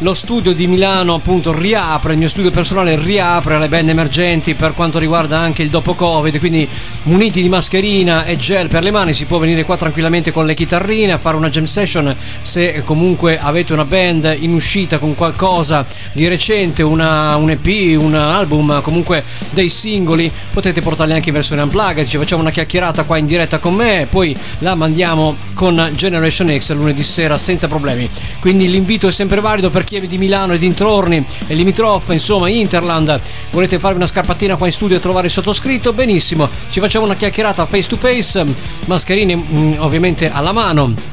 [0.03, 4.75] lo studio di Milano appunto riapre, il mio studio personale riapre alle band emergenti per
[4.75, 6.69] quanto riguarda anche il dopo Covid, quindi
[7.05, 10.55] muniti di mascherina e gel per le mani si può venire qua tranquillamente con le
[10.55, 15.87] chitarrine a fare una jam session se comunque avete una band in uscita con qualcosa
[16.13, 21.63] di recente, una, un EP, un album, comunque dei singoli, potete portarli anche in versione
[21.63, 25.93] unplugged, ci facciamo una chiacchierata qua in diretta con me e poi la mandiamo con
[25.95, 28.11] Generation X lunedì sera senza problemi.
[28.41, 32.49] Quindi l'invito è sempre valido per chi è di Milano e dintorni e limitrofe, insomma
[32.49, 33.21] Interland,
[33.51, 35.93] volete farvi una scarpattina qua in studio e trovare il sottoscritto?
[35.93, 38.45] Benissimo, ci facciamo una chiacchierata face to face,
[38.87, 41.12] mascherine mm, ovviamente alla mano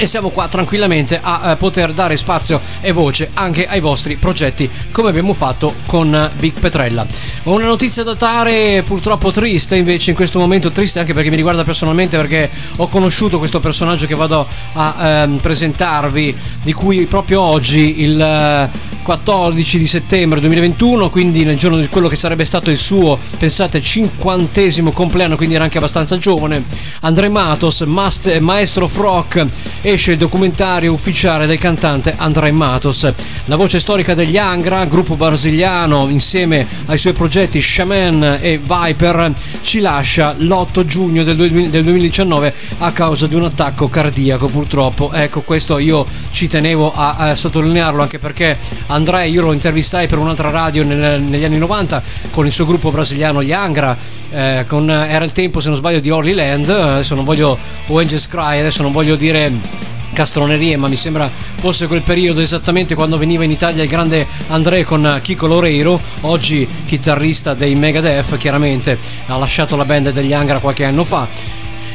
[0.00, 4.70] e siamo qua tranquillamente a eh, poter dare spazio e voce anche ai vostri progetti
[4.92, 7.04] come abbiamo fatto con eh, Big Petrella.
[7.42, 11.64] Una notizia da dare purtroppo triste invece in questo momento triste anche perché mi riguarda
[11.64, 18.00] personalmente perché ho conosciuto questo personaggio che vado a ehm, presentarvi di cui proprio oggi
[18.00, 22.76] il eh, 14 di settembre 2021 quindi nel giorno di quello che sarebbe stato il
[22.76, 26.62] suo pensate cinquantesimo compleanno quindi era anche abbastanza giovane
[27.00, 29.46] André Matos Mast- maestro of rock
[29.90, 33.10] esce il documentario ufficiale del cantante André Matos.
[33.46, 39.32] La voce storica degli Angra gruppo brasiliano insieme ai suoi progetti Shaman e Viper
[39.62, 45.10] ci lascia l'8 giugno del, 2000 del 2019 a causa di un attacco cardiaco purtroppo.
[45.12, 48.58] Ecco questo io ci tenevo a, a sottolinearlo anche perché
[48.88, 52.90] André io lo intervistai per un'altra radio nel- negli anni 90 con il suo gruppo
[52.90, 53.96] brasiliano Gli Angra
[54.30, 56.68] eh, con, era il tempo se non sbaglio di Holy Land.
[56.68, 59.77] Adesso non voglio o Angels Cry adesso non voglio dire
[60.18, 64.82] castronerie, ma mi sembra fosse quel periodo esattamente quando veniva in Italia il grande André
[64.82, 70.84] con Kiko Loreiro, oggi chitarrista dei Megadeth, chiaramente ha lasciato la band degli Angra qualche
[70.84, 71.28] anno fa.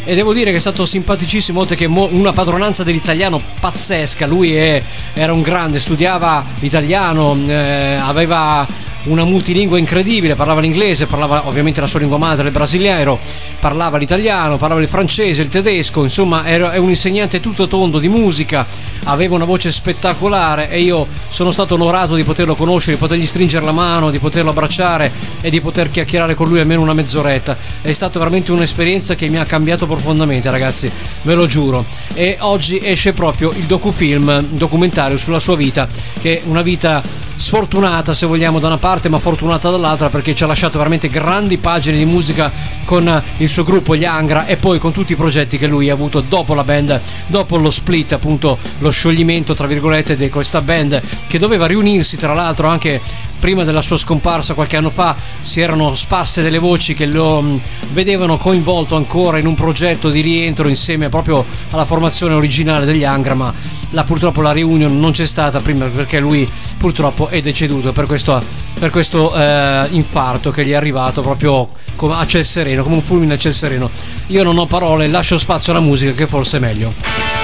[0.05, 4.25] E devo dire che è stato simpaticissimo, oltre che una padronanza dell'italiano pazzesca.
[4.25, 4.81] Lui è-
[5.13, 8.65] era un grande, studiava l'italiano, eh, aveva
[9.03, 13.19] una multilingua incredibile, parlava l'inglese, parlava ovviamente la sua lingua madre, il brasiliano,
[13.59, 18.65] parlava l'italiano, parlava il francese, il tedesco, insomma è un insegnante tutto tondo di musica,
[19.05, 23.65] aveva una voce spettacolare e io sono stato onorato di poterlo conoscere, di potergli stringere
[23.65, 27.57] la mano, di poterlo abbracciare e di poter chiacchierare con lui almeno una mezz'oretta.
[27.81, 30.89] È stata veramente un'esperienza che mi ha cambiato profondamente ragazzi,
[31.23, 31.85] ve lo giuro.
[32.13, 35.87] E oggi esce proprio il docufilm, il documentario sulla sua vita,
[36.21, 37.01] che è una vita
[37.35, 41.57] sfortunata se vogliamo da una parte ma fortunata dall'altra perché ci ha lasciato veramente grandi
[41.57, 42.51] pagine di musica
[42.85, 45.93] con il suo gruppo gli Angra e poi con tutti i progetti che lui ha
[45.93, 51.01] avuto dopo la band dopo lo split appunto lo scioglimento tra virgolette di questa band
[51.25, 53.01] che doveva riunirsi tra l'altro anche
[53.39, 57.61] prima della sua scomparsa qualche anno fa si erano sparse delle voci che lo mh,
[57.91, 63.33] vedevano coinvolto ancora in un progetto di rientro insieme proprio alla formazione originale degli Angra
[63.33, 63.53] ma
[63.93, 68.43] la, purtroppo la reunion non c'è stata prima perché lui purtroppo è deceduto per questo,
[68.77, 71.69] per questo eh, infarto che gli è arrivato proprio
[72.09, 73.89] a ciel sereno come un fulmine a ciel sereno
[74.27, 77.41] io non ho parole lascio spazio alla musica che forse è meglio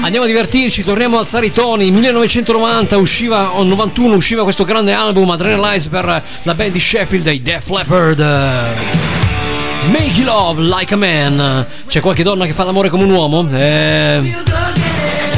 [0.00, 1.90] Andiamo a divertirci, torniamo ad alzare i toni.
[1.90, 7.42] 1990 usciva, o 91 usciva questo grande album Adrenalize per la band di Sheffield dei
[7.42, 8.95] Def Leppard.
[9.90, 11.66] Make love like a man.
[11.86, 13.48] C'è qualche donna che fa l'amore come un uomo?
[13.52, 14.34] Eh.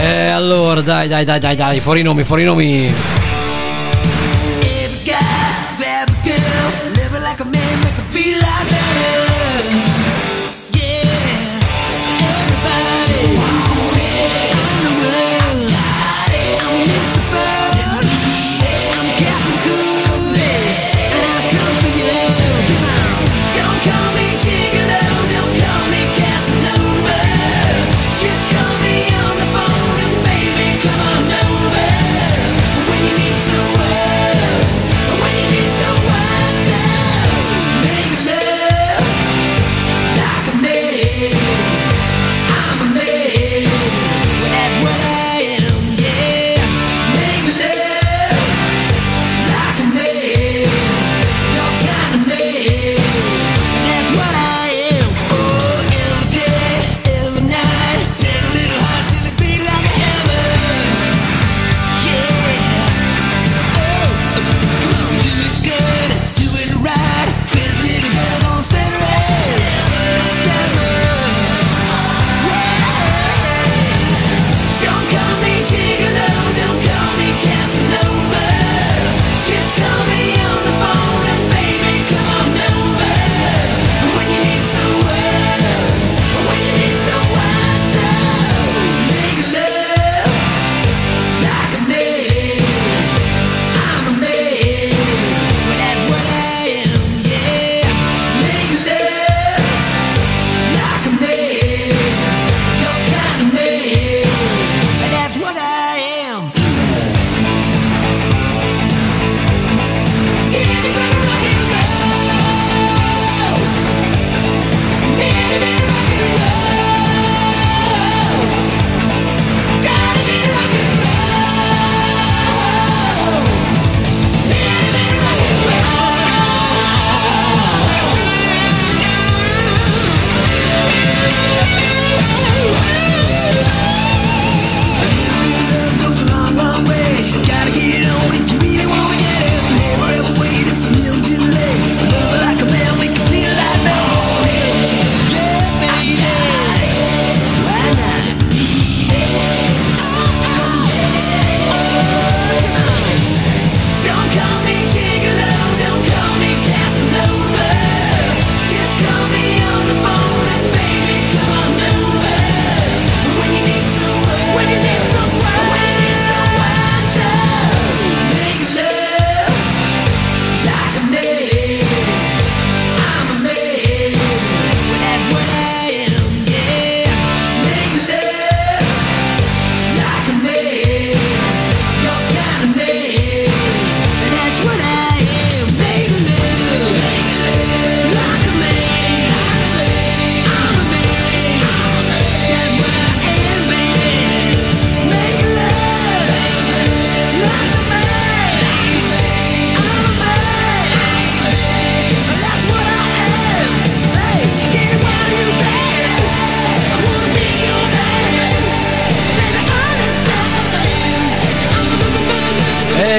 [0.00, 3.17] Eh, allora, dai, dai, dai, dai, dai, fuori i nomi, fuori i nomi.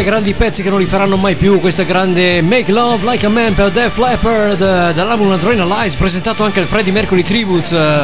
[0.10, 3.54] grandi pezzi che non li faranno mai più, questa grande Make Love Like a Man
[3.54, 8.02] per Def Leppard eh, dall'album Adrenalize presentato anche al Freddie Mercury Tributes eh.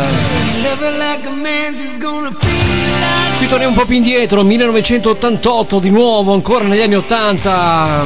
[3.40, 8.06] Qui torniamo un po' più indietro, 1988 di nuovo, ancora negli anni 80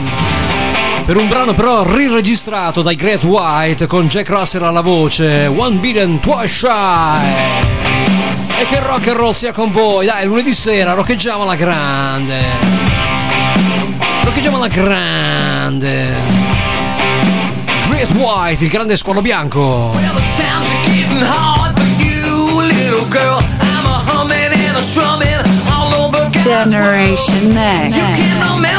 [1.05, 6.21] per un brano però riregistrato dai Great White con Jack Russell alla voce One Billion
[6.21, 7.25] Twice Shy.
[8.61, 10.05] E che rock and roll sia con voi.
[10.05, 12.88] Dai lunedì sera roccheggiamo la grande
[14.39, 16.15] parcheggiamo alla grande.
[17.87, 19.91] Great White, il grande squalo bianco.
[26.41, 28.78] Generation Next.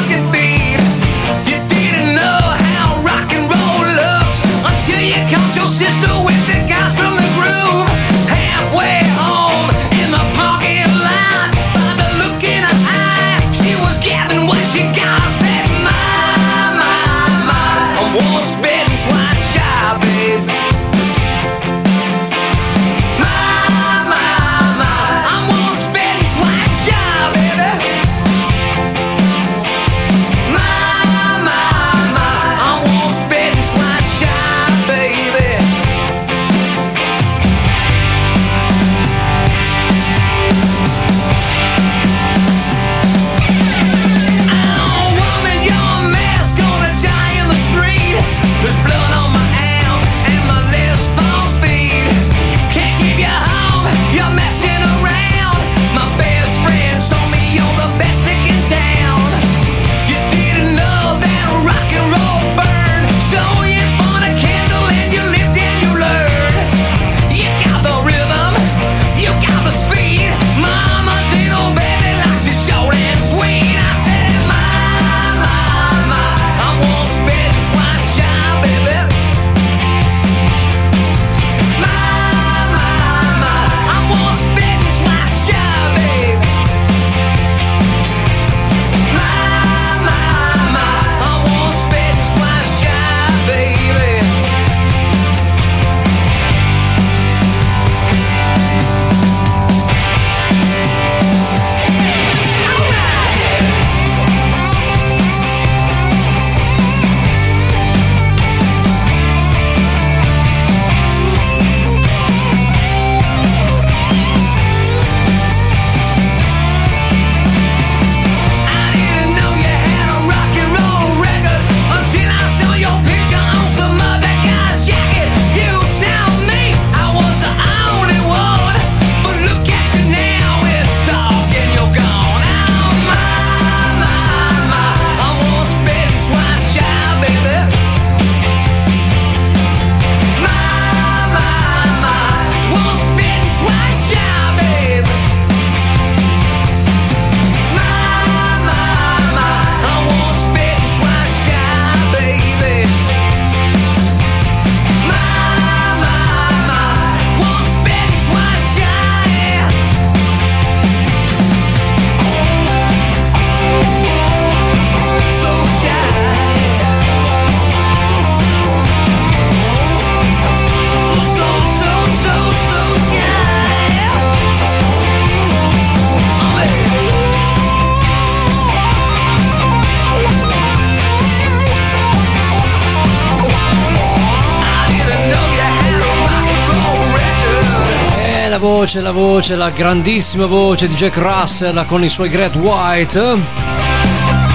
[189.21, 193.37] voce, la grandissima voce di Jack Russell con i suoi Great White.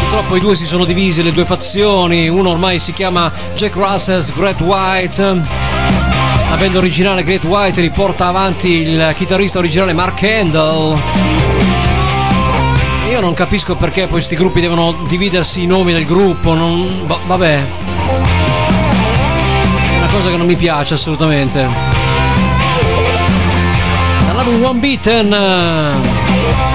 [0.01, 4.35] Purtroppo i due si sono divisi, le due fazioni, uno ormai si chiama Jack Russell's
[4.35, 5.23] Great White.
[5.23, 10.99] La band originale Great White riporta avanti il chitarrista originale Mark Handel.
[13.09, 17.07] Io non capisco perché poi questi gruppi devono dividersi i nomi del gruppo, non...
[17.07, 17.67] vabbè.
[19.93, 21.96] È una cosa che non mi piace assolutamente.
[24.37, 25.93] Dall'album One Beaten, eh,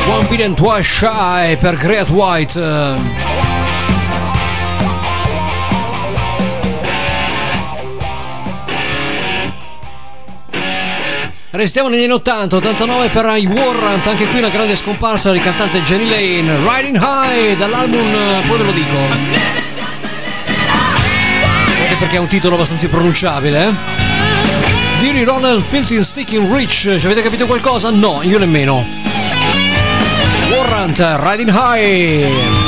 [0.09, 2.59] One Beaten Twice Shy per Great White.
[2.59, 2.95] eh.
[11.51, 15.83] Restiamo negli anni 80, 89 per i Warrant, anche qui una grande scomparsa del cantante
[15.83, 18.97] Jenny Lane, Riding High dall'album, eh, poi ve lo dico.
[21.77, 24.00] Anche perché è un titolo abbastanza impronunciabile, eh?
[25.01, 27.89] Deary Ronald Filthy Sticking Rich, ci avete capito qualcosa?
[27.89, 28.85] No, io nemmeno.
[30.51, 32.60] Warrant, Riding High.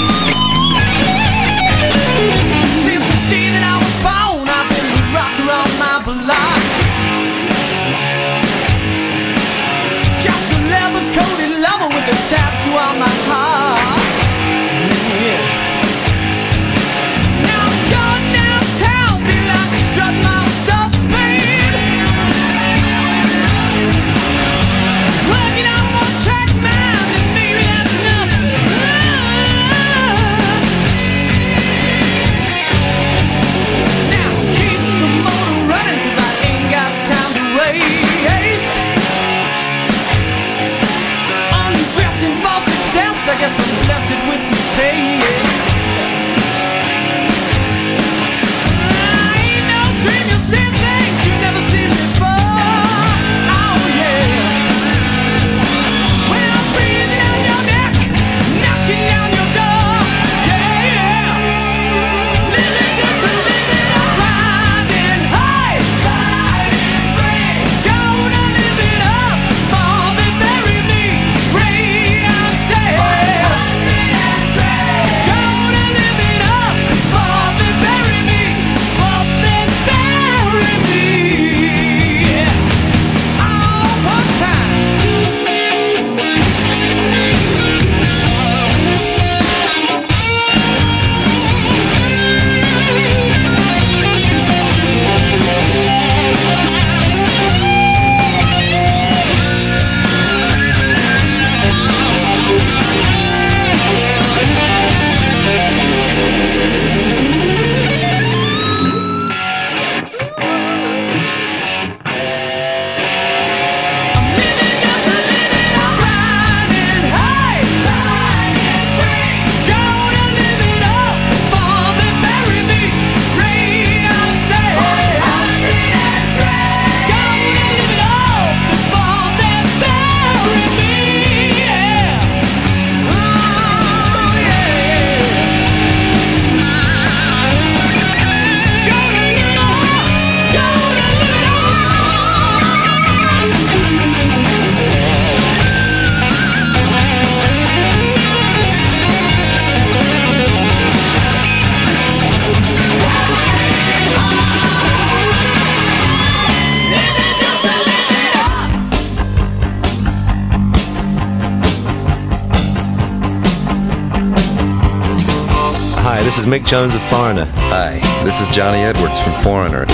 [166.43, 167.45] Is Mick Jones of Foreigner.
[167.71, 169.85] Hi, this is Johnny Edwards from Foreigner.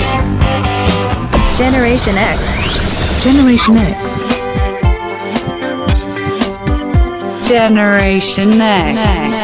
[1.56, 3.22] Generation X.
[3.22, 4.24] Generation X.
[7.48, 8.98] Generation X.
[8.98, 9.39] I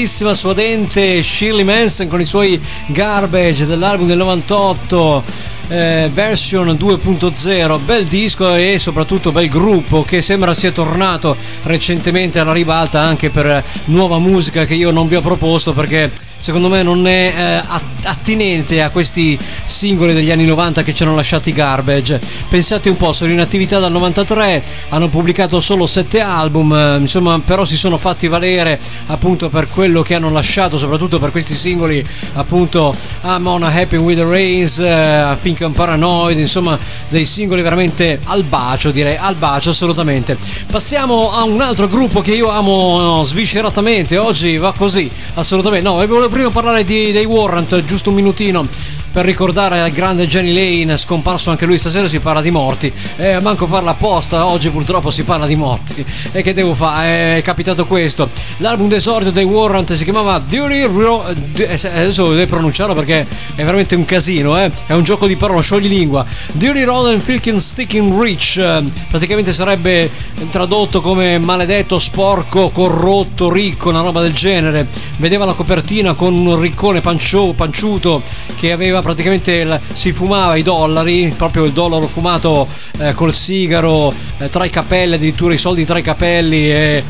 [0.00, 5.24] grandissima suadente Shirley Manson con i suoi Garbage dell'album del 98.
[5.68, 12.52] eh, version 2.0 bel disco e soprattutto bel gruppo che sembra sia tornato recentemente alla
[12.52, 17.06] ribalta anche per nuova musica che io non vi ho proposto perché secondo me non
[17.06, 22.20] è eh, att- attinente a questi singoli degli anni 90 che ci hanno lasciati garbage.
[22.48, 27.40] Pensate un po', sono in attività dal 93, hanno pubblicato solo 7 album, eh, insomma,
[27.40, 32.04] però si sono fatti valere appunto per quello che hanno lasciato, soprattutto per questi singoli,
[32.34, 36.78] appunto I'm on a Happy with the Rains, eh, Think I'm Paranoid, insomma,
[37.08, 40.36] dei singoli veramente al bacio, direi, al bacio assolutamente.
[40.70, 45.88] Passiamo a un altro gruppo che io amo svisceratamente, oggi va così, assolutamente.
[45.88, 48.66] No, volevo prima parlare di, dei Warrant, giusto un minutino
[49.12, 52.92] per ricordare al grande Jenny Lane, scomparso anche lui stasera si parla di morti.
[53.16, 56.04] Eh, manco farla apposta, oggi purtroppo si parla di morti.
[56.32, 57.38] E che devo fare?
[57.38, 58.30] È capitato questo.
[58.58, 63.62] L'album d'esordio dei Warrant si chiamava Duty Ro- D- eh, Adesso devo pronunciarlo perché è
[63.64, 64.70] veramente un casino, eh?
[64.86, 66.24] È un gioco di parole, sciogli lingua.
[66.52, 68.58] Duty Roden Filkin Sticking Rich.
[68.58, 70.08] eh, Praticamente sarebbe
[70.50, 74.86] tradotto come maledetto, sporco, corrotto, ricco, una roba del genere.
[75.16, 78.22] Vedeva la copertina con un riccone pancio- panciuto
[78.56, 82.68] che aveva praticamente il- si fumava i dollari, proprio il dollaro fumato
[82.98, 87.02] eh, col sigaro eh, tra i capelli, addirittura i soldi tra i capelli e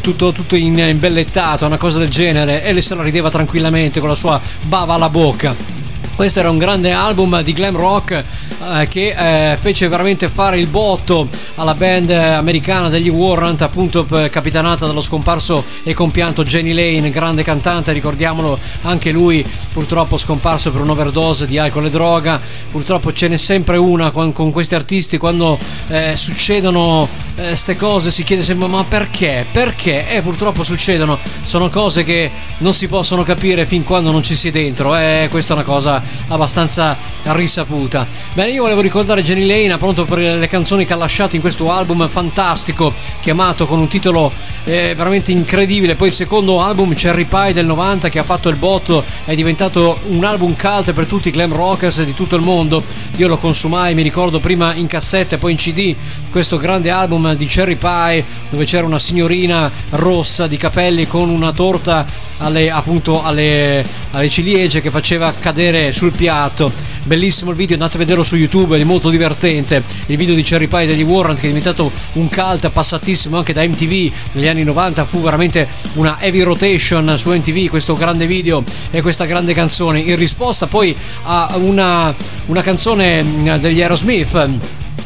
[0.00, 4.14] tutto, tutto imbellettato, una cosa del genere, e le se la rideva tranquillamente con la
[4.14, 5.79] sua bava alla bocca.
[6.20, 10.66] Questo era un grande album di glam rock eh, che eh, fece veramente fare il
[10.66, 16.74] botto alla band eh, americana degli Warrant, appunto p- capitanata dallo scomparso e compianto Jenny
[16.74, 19.42] Lane, grande cantante, ricordiamolo anche lui
[19.72, 22.38] purtroppo scomparso per un'overdose di alcol e droga.
[22.70, 28.42] Purtroppo ce n'è sempre una con, questi artisti quando eh, succedono queste cose si chiede
[28.42, 29.46] sempre ma perché?
[29.50, 30.06] Perché?
[30.08, 34.48] E purtroppo succedono, sono cose che non si possono capire fin quando non ci si
[34.48, 38.06] è dentro, e questa è una cosa abbastanza risaputa.
[38.32, 41.70] Bene, io volevo ricordare Jenny Lane, pronto per le canzoni che ha lasciato in questo
[41.70, 44.32] album fantastico, chiamato con un titolo
[44.64, 45.94] eh, veramente incredibile.
[45.94, 50.00] Poi il secondo album, Cherry Pie del 90, che ha fatto il botto, è diventato
[50.08, 52.82] un album cult per tutti i glam rockers di tutto il mondo.
[53.16, 55.94] Io lo consumai, mi ricordo prima in cassetta e poi in CD,
[56.30, 61.52] questo grande album di Cherry Pie, dove c'era una signorina rossa di capelli con una
[61.52, 62.06] torta
[62.38, 66.72] alle, appunto alle, alle ciliegie che faceva cadere sul piatto.
[67.04, 69.82] Bellissimo il video, andate a vederlo su YouTube, è molto divertente.
[70.06, 73.62] Il video di Cherry Pie degli Warrant che è diventato un cult passatissimo anche da
[73.62, 79.02] MTV negli anni 90, fu veramente una heavy rotation su MTV questo grande video e
[79.02, 80.00] questa grande canzone.
[80.00, 82.14] In risposta poi a una,
[82.46, 84.48] una canzone mm, degli Aerosmith.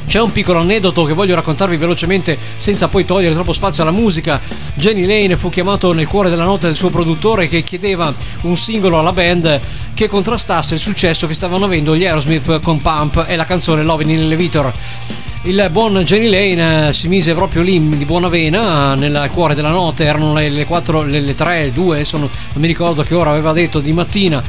[0.06, 4.40] C'è un piccolo aneddoto che voglio raccontarvi velocemente senza poi togliere troppo spazio alla musica.
[4.74, 8.12] Jenny Lane fu chiamato nel cuore della notte del suo produttore che chiedeva
[8.43, 9.60] un singolo alla band
[9.94, 14.10] che contrastasse il successo che stavano avendo gli Aerosmith con Pump e la canzone Loving
[14.10, 14.72] in Elevator.
[15.43, 19.70] Il buon Jenny Lane eh, si mise proprio lì di buona vena nel cuore della
[19.70, 23.14] notte, erano le, le 4, le, le 3, 2, adesso non, non mi ricordo che
[23.14, 24.43] ora aveva detto di mattina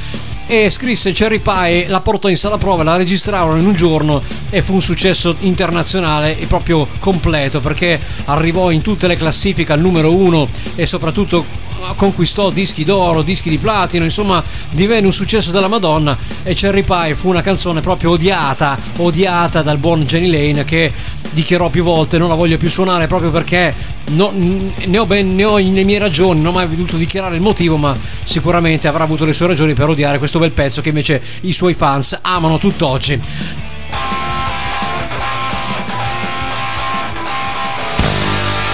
[0.47, 4.61] e scrisse Cherry Pie, la portò in sala prova, la registrarono in un giorno e
[4.61, 10.15] fu un successo internazionale e proprio completo perché arrivò in tutte le classifiche al numero
[10.15, 11.63] uno e soprattutto
[11.95, 17.15] conquistò dischi d'oro, dischi di platino, insomma divenne un successo della Madonna e Cherry Pie
[17.15, 20.91] fu una canzone proprio odiata, odiata dal buon Jenny Lane che
[21.31, 23.73] dichiarò più volte non la voglio più suonare proprio perché
[24.11, 27.41] no- ne, ho ben, ne ho le mie ragioni, non ho mai voluto dichiarare il
[27.41, 31.21] motivo ma sicuramente avrà avuto le sue ragioni per odiare questo bel pezzo che invece
[31.41, 33.21] i suoi fans amano tutt'oggi.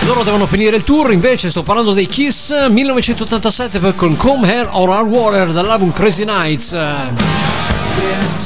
[0.05, 4.69] Loro devono finire il tour, invece sto parlando dei Kiss 1987 per con Come Hair
[4.71, 6.77] or Our Water dall'album Crazy Nights.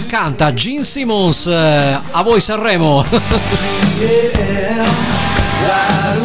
[0.07, 3.03] Canta Gene Simmons, eh, a voi Sanremo.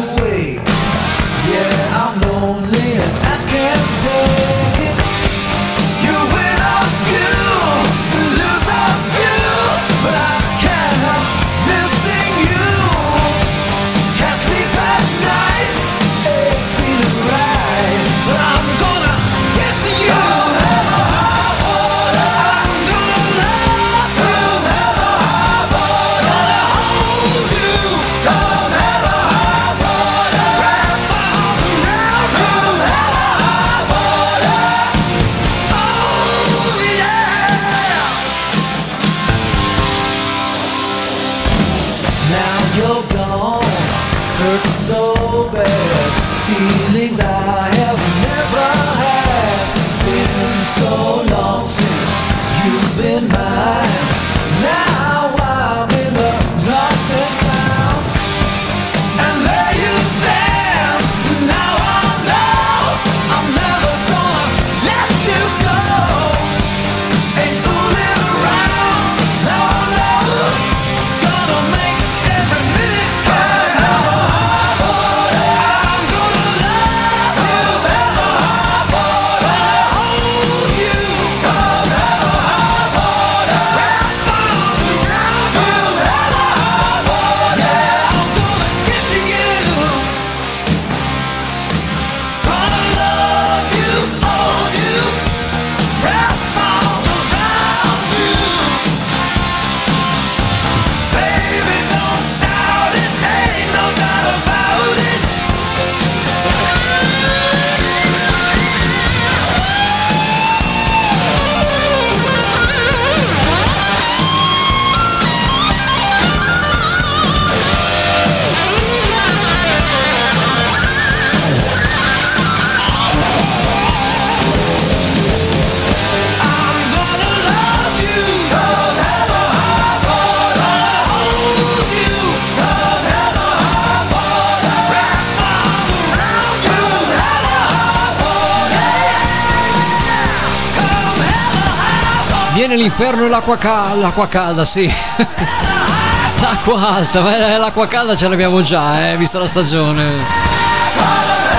[142.81, 144.91] l'inferno e l'acqua, cal- l'acqua calda, sì.
[146.41, 150.25] l'acqua alta, ma l'acqua calda ce l'abbiamo già, eh, vista la stagione.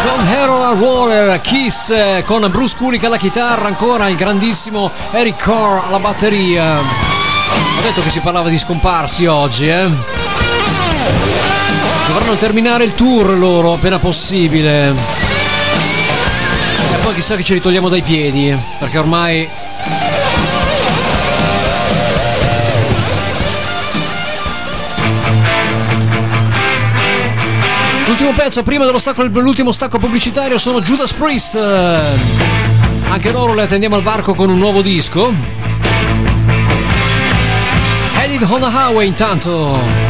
[0.05, 5.86] Con Hero Water, Kiss, eh, con Bruce Kulick alla chitarra, ancora il grandissimo Eric Carr
[5.86, 6.78] alla batteria.
[6.78, 9.89] Ho detto che si parlava di scomparsi oggi, eh.
[12.09, 14.89] Dovranno terminare il tour loro appena possibile.
[16.93, 19.49] E poi chissà che ci ritogliamo dai piedi, perché ormai
[28.13, 31.55] L'ultimo pezzo prima dello stacco, l'ultimo stacco pubblicitario sono Judas Priest.
[31.55, 35.33] Anche loro le attendiamo al varco con un nuovo disco.
[38.15, 40.02] Headed on the highway intanto.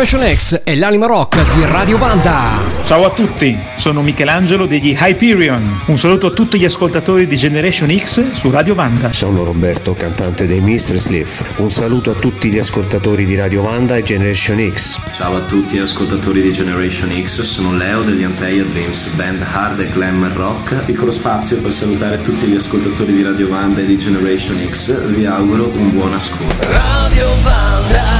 [0.00, 2.58] Generation X è l'anima rock di Radio Vanda.
[2.86, 5.82] Ciao a tutti, sono Michelangelo degli Hyperion.
[5.88, 9.12] Un saluto a tutti gli ascoltatori di Generation X su Radio Vanda.
[9.12, 11.58] Sono Roberto, cantante dei Mistress Leaf.
[11.58, 14.98] Un saluto a tutti gli ascoltatori di Radio Vanda e Generation X.
[15.14, 19.80] Ciao a tutti gli ascoltatori di Generation X, sono Leo degli Anteia Dreams, band hard
[19.80, 20.82] e glam rock.
[20.86, 24.98] Piccolo spazio per salutare tutti gli ascoltatori di Radio Vanda e di Generation X.
[25.08, 26.66] Vi auguro un buon ascolto.
[26.70, 28.19] Radio Vanda.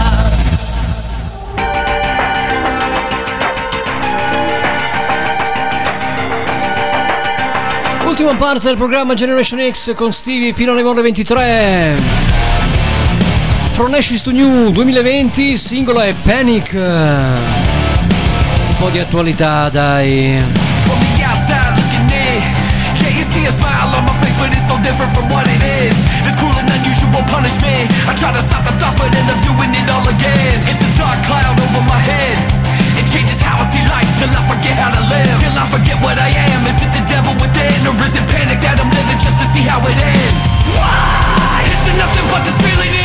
[8.20, 11.96] Ultima parte del programma Generation X con Stevie fino alle ore 23.
[13.70, 16.74] From Ashes to New 2020, singolo è Panic.
[16.74, 17.38] Un
[18.78, 20.38] po' di attualità, dai.
[27.26, 27.92] Punishment.
[28.08, 30.60] I try to stop the thoughts, but end up doing it all again.
[30.66, 32.36] It's a dark cloud over my head.
[32.98, 33.39] It changes
[34.20, 35.36] till I forget how to live.
[35.40, 36.60] Till I forget what I am.
[36.68, 39.64] Is it the devil within, or is it panic that I'm living just to see
[39.64, 40.42] how it ends?
[40.76, 41.64] Why?
[41.64, 42.99] Is it nothing but this feeling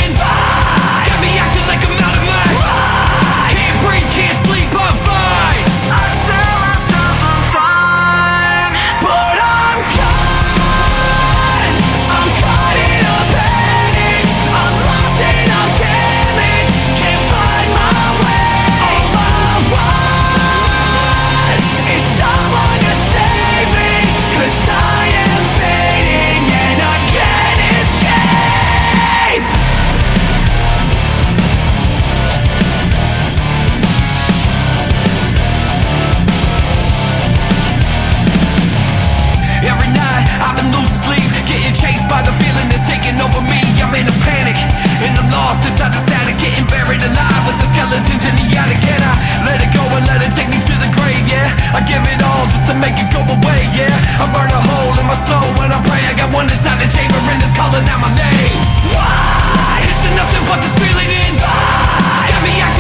[52.76, 54.20] to make it go away, yeah.
[54.20, 56.04] I burn a hole in my soul when I pray.
[56.04, 58.60] I got one inside the chamber and it's calling out my name.
[58.92, 59.80] Why?
[59.88, 62.28] Is it nothing but this feeling inside?
[62.32, 62.75] Got me acting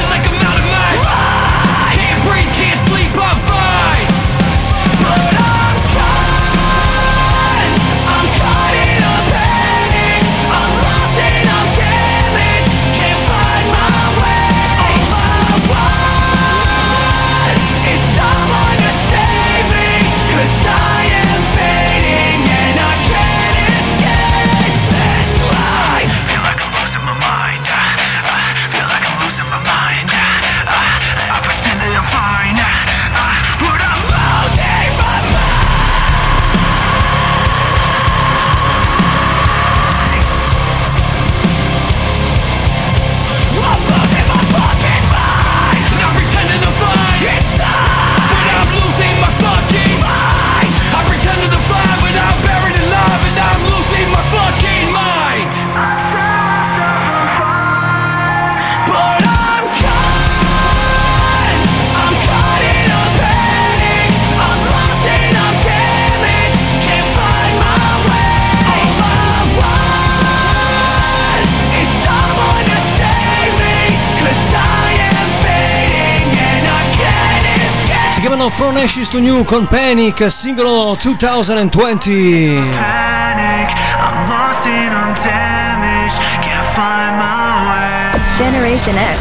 [79.15, 82.71] to New con Panic, singolo 2020.
[82.73, 83.71] Panic.
[83.97, 86.19] I'm lost and I'm damaged.
[86.41, 88.19] Can't find my way.
[88.37, 89.19] Generation X.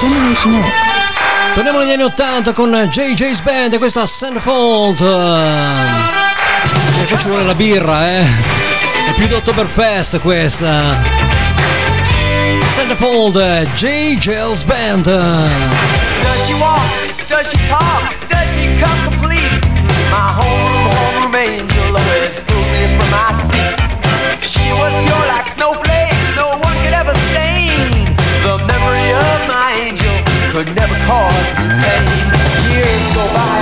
[0.00, 0.70] Generation X.
[1.52, 5.00] Torniamo negli anni 80 con JJ's Band e questa Sandfold.
[7.00, 8.24] E qua ci vuole la birra, eh.
[9.08, 11.02] È più d'Oktoberfest questa.
[12.66, 15.04] Sandfold, JJ's Band.
[15.04, 16.80] Does she walk?
[17.26, 18.21] Does she talk?
[18.62, 19.58] She complete?
[20.14, 23.74] My homeroom, homeroom angel always pulled me from my seat.
[24.38, 27.90] She was pure like snowflakes, no one could ever stain.
[28.46, 30.14] The memory of my angel
[30.54, 31.50] could never cause
[31.82, 32.06] pain.
[32.70, 33.61] Years go by,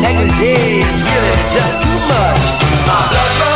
[0.00, 3.49] negligee is really just too much.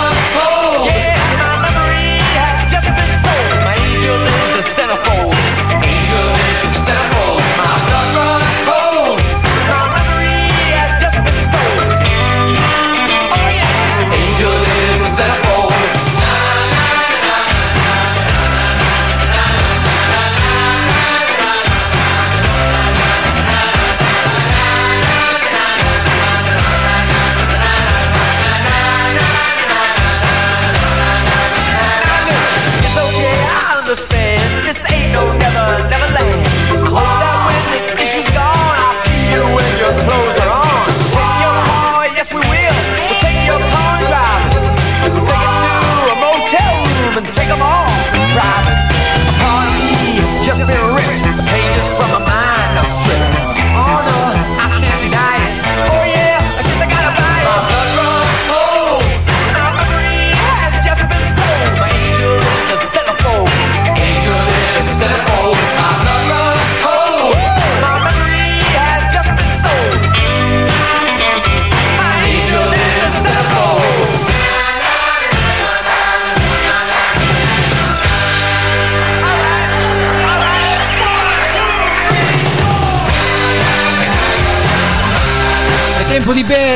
[50.45, 50.84] Just be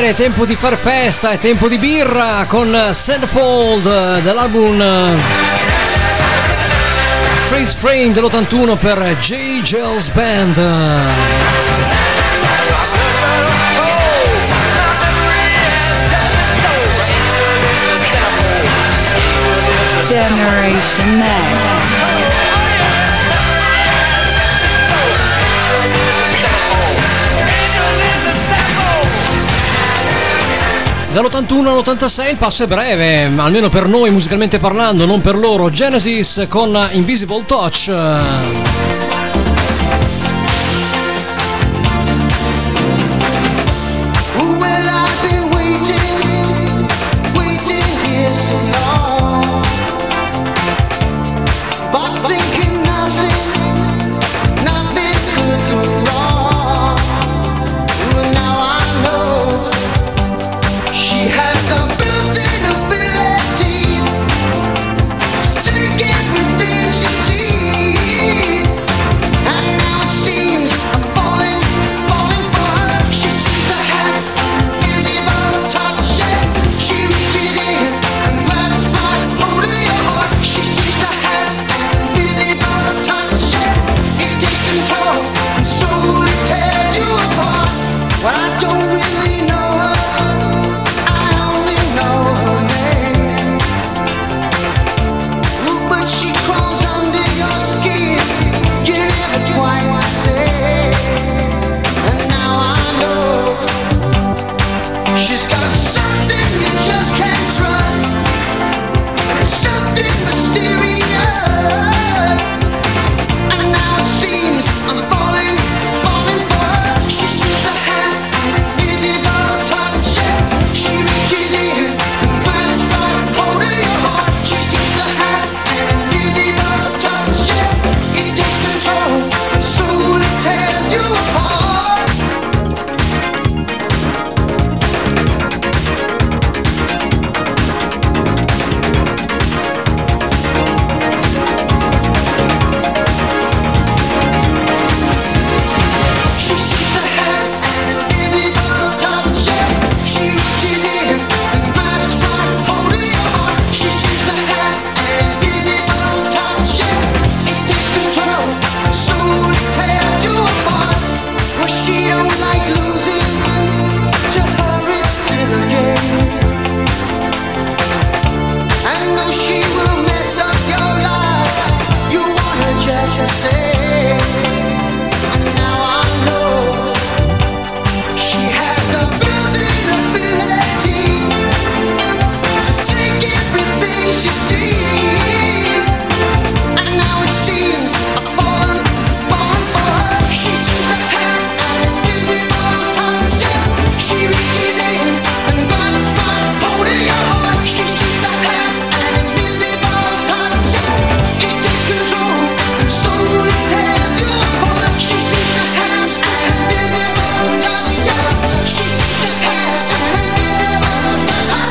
[0.09, 5.15] è tempo di far festa, è tempo di birra con Sandfold eh, dell'album eh,
[7.45, 9.61] Freeze Frame dell'81 per J.
[9.61, 10.55] Gels Band.
[20.07, 21.78] Generation Next.
[31.11, 35.71] Dall'81 all'86 il passo è breve, almeno per noi musicalmente parlando, non per loro.
[35.71, 38.78] Genesis con Invisible Touch.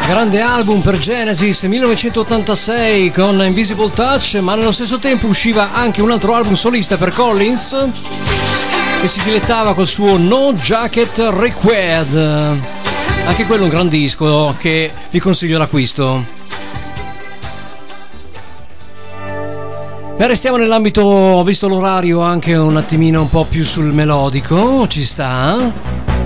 [0.08, 6.10] Grande album per Genesis 1986 con Invisible Touch, ma nello stesso tempo usciva anche un
[6.10, 7.76] altro album solista per Collins
[9.02, 12.16] che si dilettava col suo No Jacket Required.
[13.26, 16.24] Anche quello è un gran disco che vi consiglio l'acquisto.
[20.16, 25.04] Beh, restiamo nell'ambito, ho visto l'orario anche un attimino un po' più sul melodico, ci
[25.04, 26.17] sta.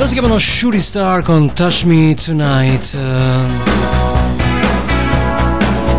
[0.00, 2.94] Loro si chiamano Shuri Star con Touch Me Tonight.
[2.94, 3.68] Eh.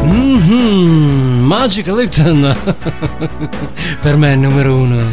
[0.07, 1.43] Mm-hmm.
[1.45, 2.55] Magic Lipton.
[4.01, 5.03] per me è numero uno.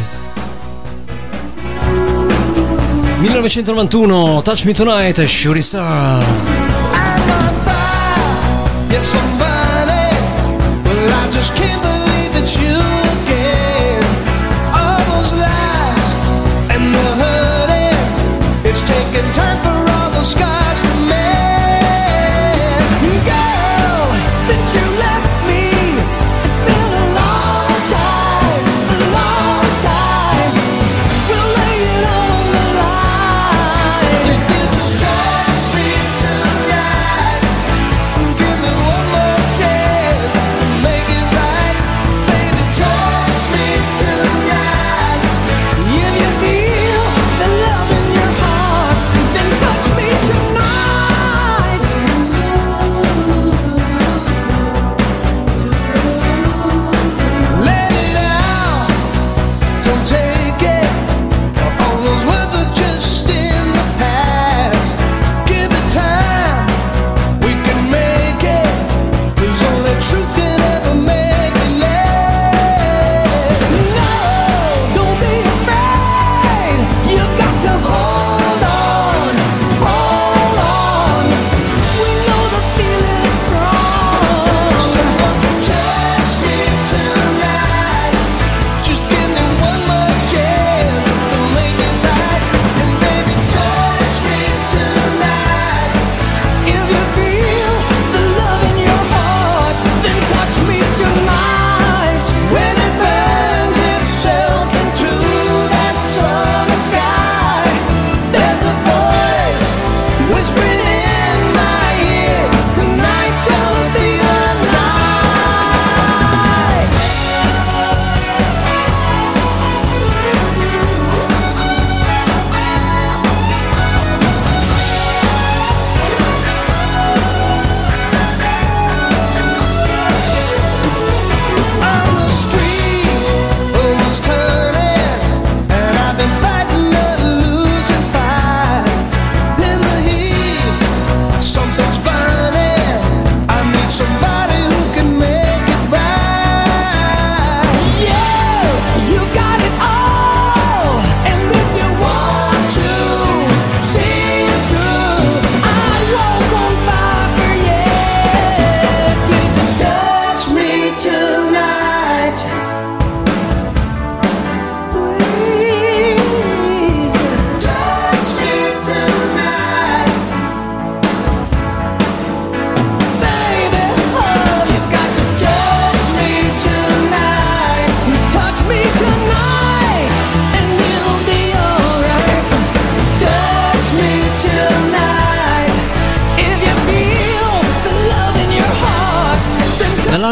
[3.19, 6.23] 1991, Touch Me Tonight, e Shuri Star.
[6.23, 11.98] I'm on fire, yes, I'm burning, well, I just can't believe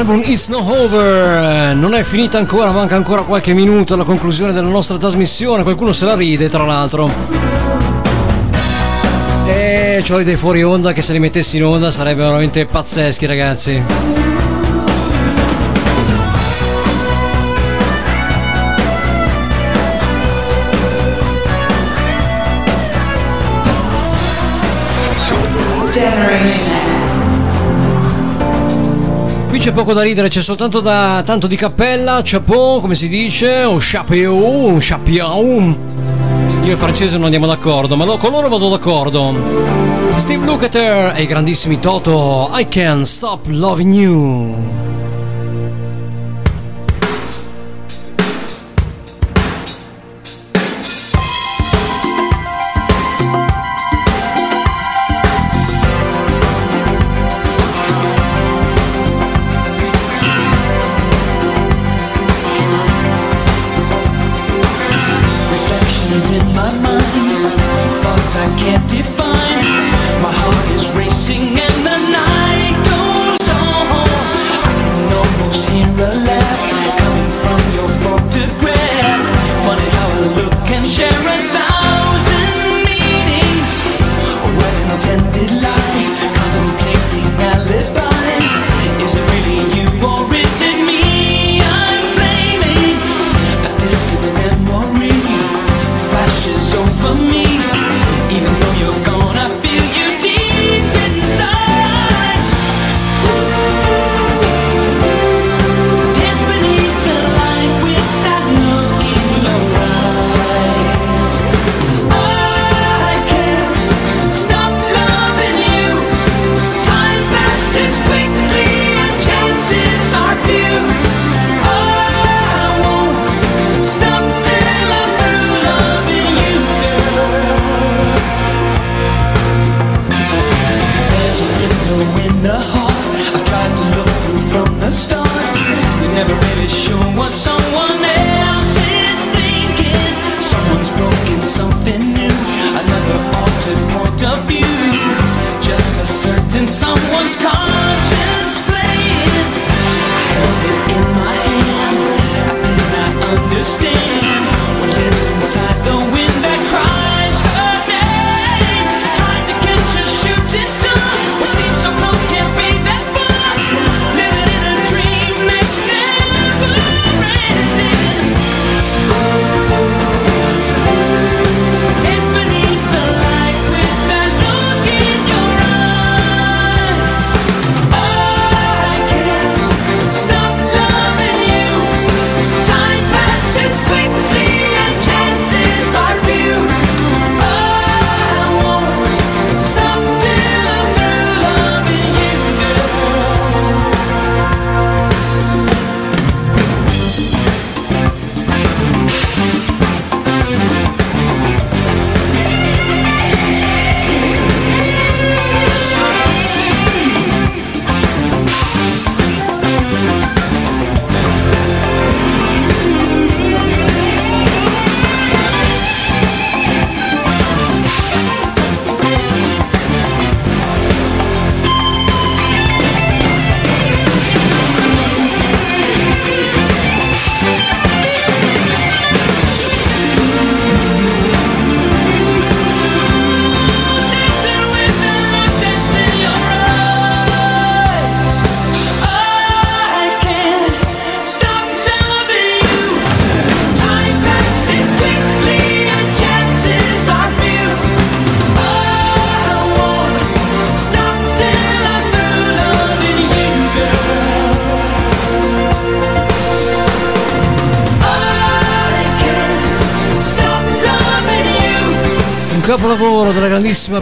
[0.08, 1.76] dall'album It's No Over.
[1.76, 5.64] Non è finita ancora, manca ancora qualche minuto alla conclusione della nostra trasmissione.
[5.64, 7.12] Qualcuno se la ride, tra l'altro.
[9.46, 13.84] E ho dei fuori onda che se li mettessi in onda sarebbero veramente pazzeschi, ragazzi.
[25.92, 26.67] Generation
[29.68, 33.76] c'è poco da ridere, c'è soltanto da tanto di cappella, chapeau, come si dice, o
[33.78, 35.78] chapeau, chapeau.
[36.64, 39.36] Io e il francese non andiamo d'accordo, ma con loro vado d'accordo.
[40.16, 44.56] Steve Lukather e i grandissimi Toto, I Can't Stop Loving You.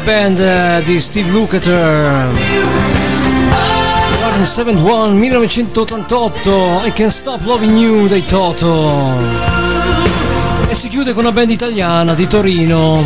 [0.06, 2.27] Band eh, di Steve Lukather.
[4.23, 9.18] Album 71 1988 I Can't Stop Loving You dei Toto.
[10.69, 13.03] E si chiude con una band italiana di Torino.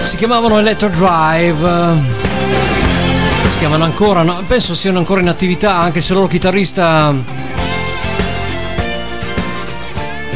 [0.00, 1.96] Si chiamavano Electro Drive.
[3.50, 7.12] Si chiamano ancora, no, penso siano ancora in attività, anche se il loro chitarrista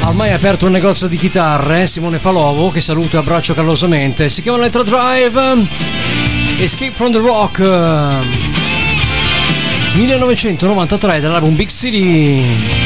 [0.02, 4.28] ha ormai aperto un negozio di chitarre, Simone Falovo, che saluto e abbraccio calorosamente.
[4.28, 5.68] Si chiama Electro Drive,
[6.58, 7.60] Escape from the Rock.
[9.94, 12.81] 1993 dall'album Big City.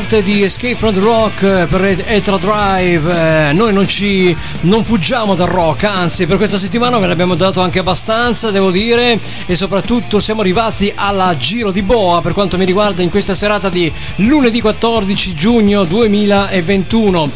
[0.00, 3.48] Notte di Escape from the Rock eh, per Etra Drive.
[3.48, 7.60] Eh, noi non ci non fuggiamo dal rock, anzi, per questa settimana ve l'abbiamo dato
[7.60, 12.64] anche abbastanza, devo dire, e soprattutto siamo arrivati alla Giro di Boa per quanto mi
[12.64, 17.30] riguarda in questa serata di lunedì 14 giugno 2021.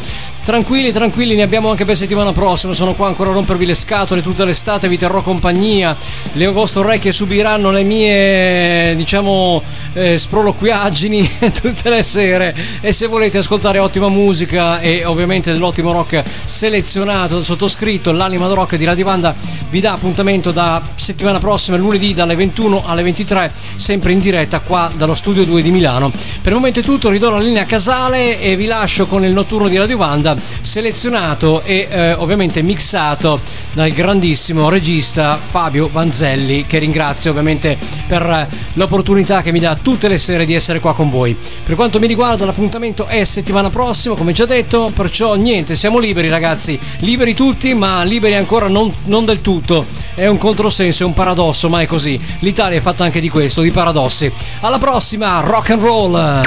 [0.45, 2.71] Tranquilli, tranquilli, ne abbiamo anche per settimana prossima.
[2.73, 5.97] Sono qua ancora a rompervi le scatole tutta l'estate, vi terrò compagnia.
[6.33, 9.63] Le vostre orecchie subiranno le mie, diciamo,
[9.95, 12.55] eh, sproloquiaggini tutte le sere.
[12.81, 18.75] E se volete ascoltare ottima musica e ovviamente dell'ottimo rock selezionato dal sottoscritto, l'anima rock
[18.75, 19.35] di Radio Banda
[19.75, 24.89] vi dà appuntamento da settimana prossima, lunedì dalle 21 alle 23, sempre in diretta qua
[24.95, 26.11] dallo studio 2 di Milano.
[26.11, 29.67] Per il momento è tutto, ridò la linea casale e vi lascio con il notturno
[29.67, 33.41] di Radio Vanda, selezionato e eh, ovviamente mixato
[33.73, 37.77] dal grandissimo regista Fabio Vanzelli, che ringrazio ovviamente
[38.07, 41.35] per l'opportunità che mi dà tutte le sere di essere qua con voi.
[41.65, 46.29] Per quanto mi riguarda l'appuntamento è settimana prossima, come già detto, perciò niente, siamo liberi
[46.29, 49.63] ragazzi, liberi tutti, ma liberi ancora non, non del tutto.
[50.13, 52.19] È un controsenso, è un paradosso, ma è così.
[52.39, 54.31] L'Italia è fatta anche di questo, di paradossi.
[54.61, 56.41] Alla prossima, rock and roll!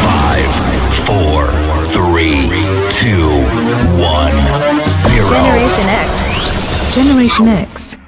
[0.00, 0.48] Five,
[0.90, 1.46] four,
[1.90, 2.48] three,
[2.90, 3.42] two,
[3.96, 4.32] one,
[4.86, 5.28] zero.
[5.28, 6.92] Generation X.
[6.92, 8.07] Generation X.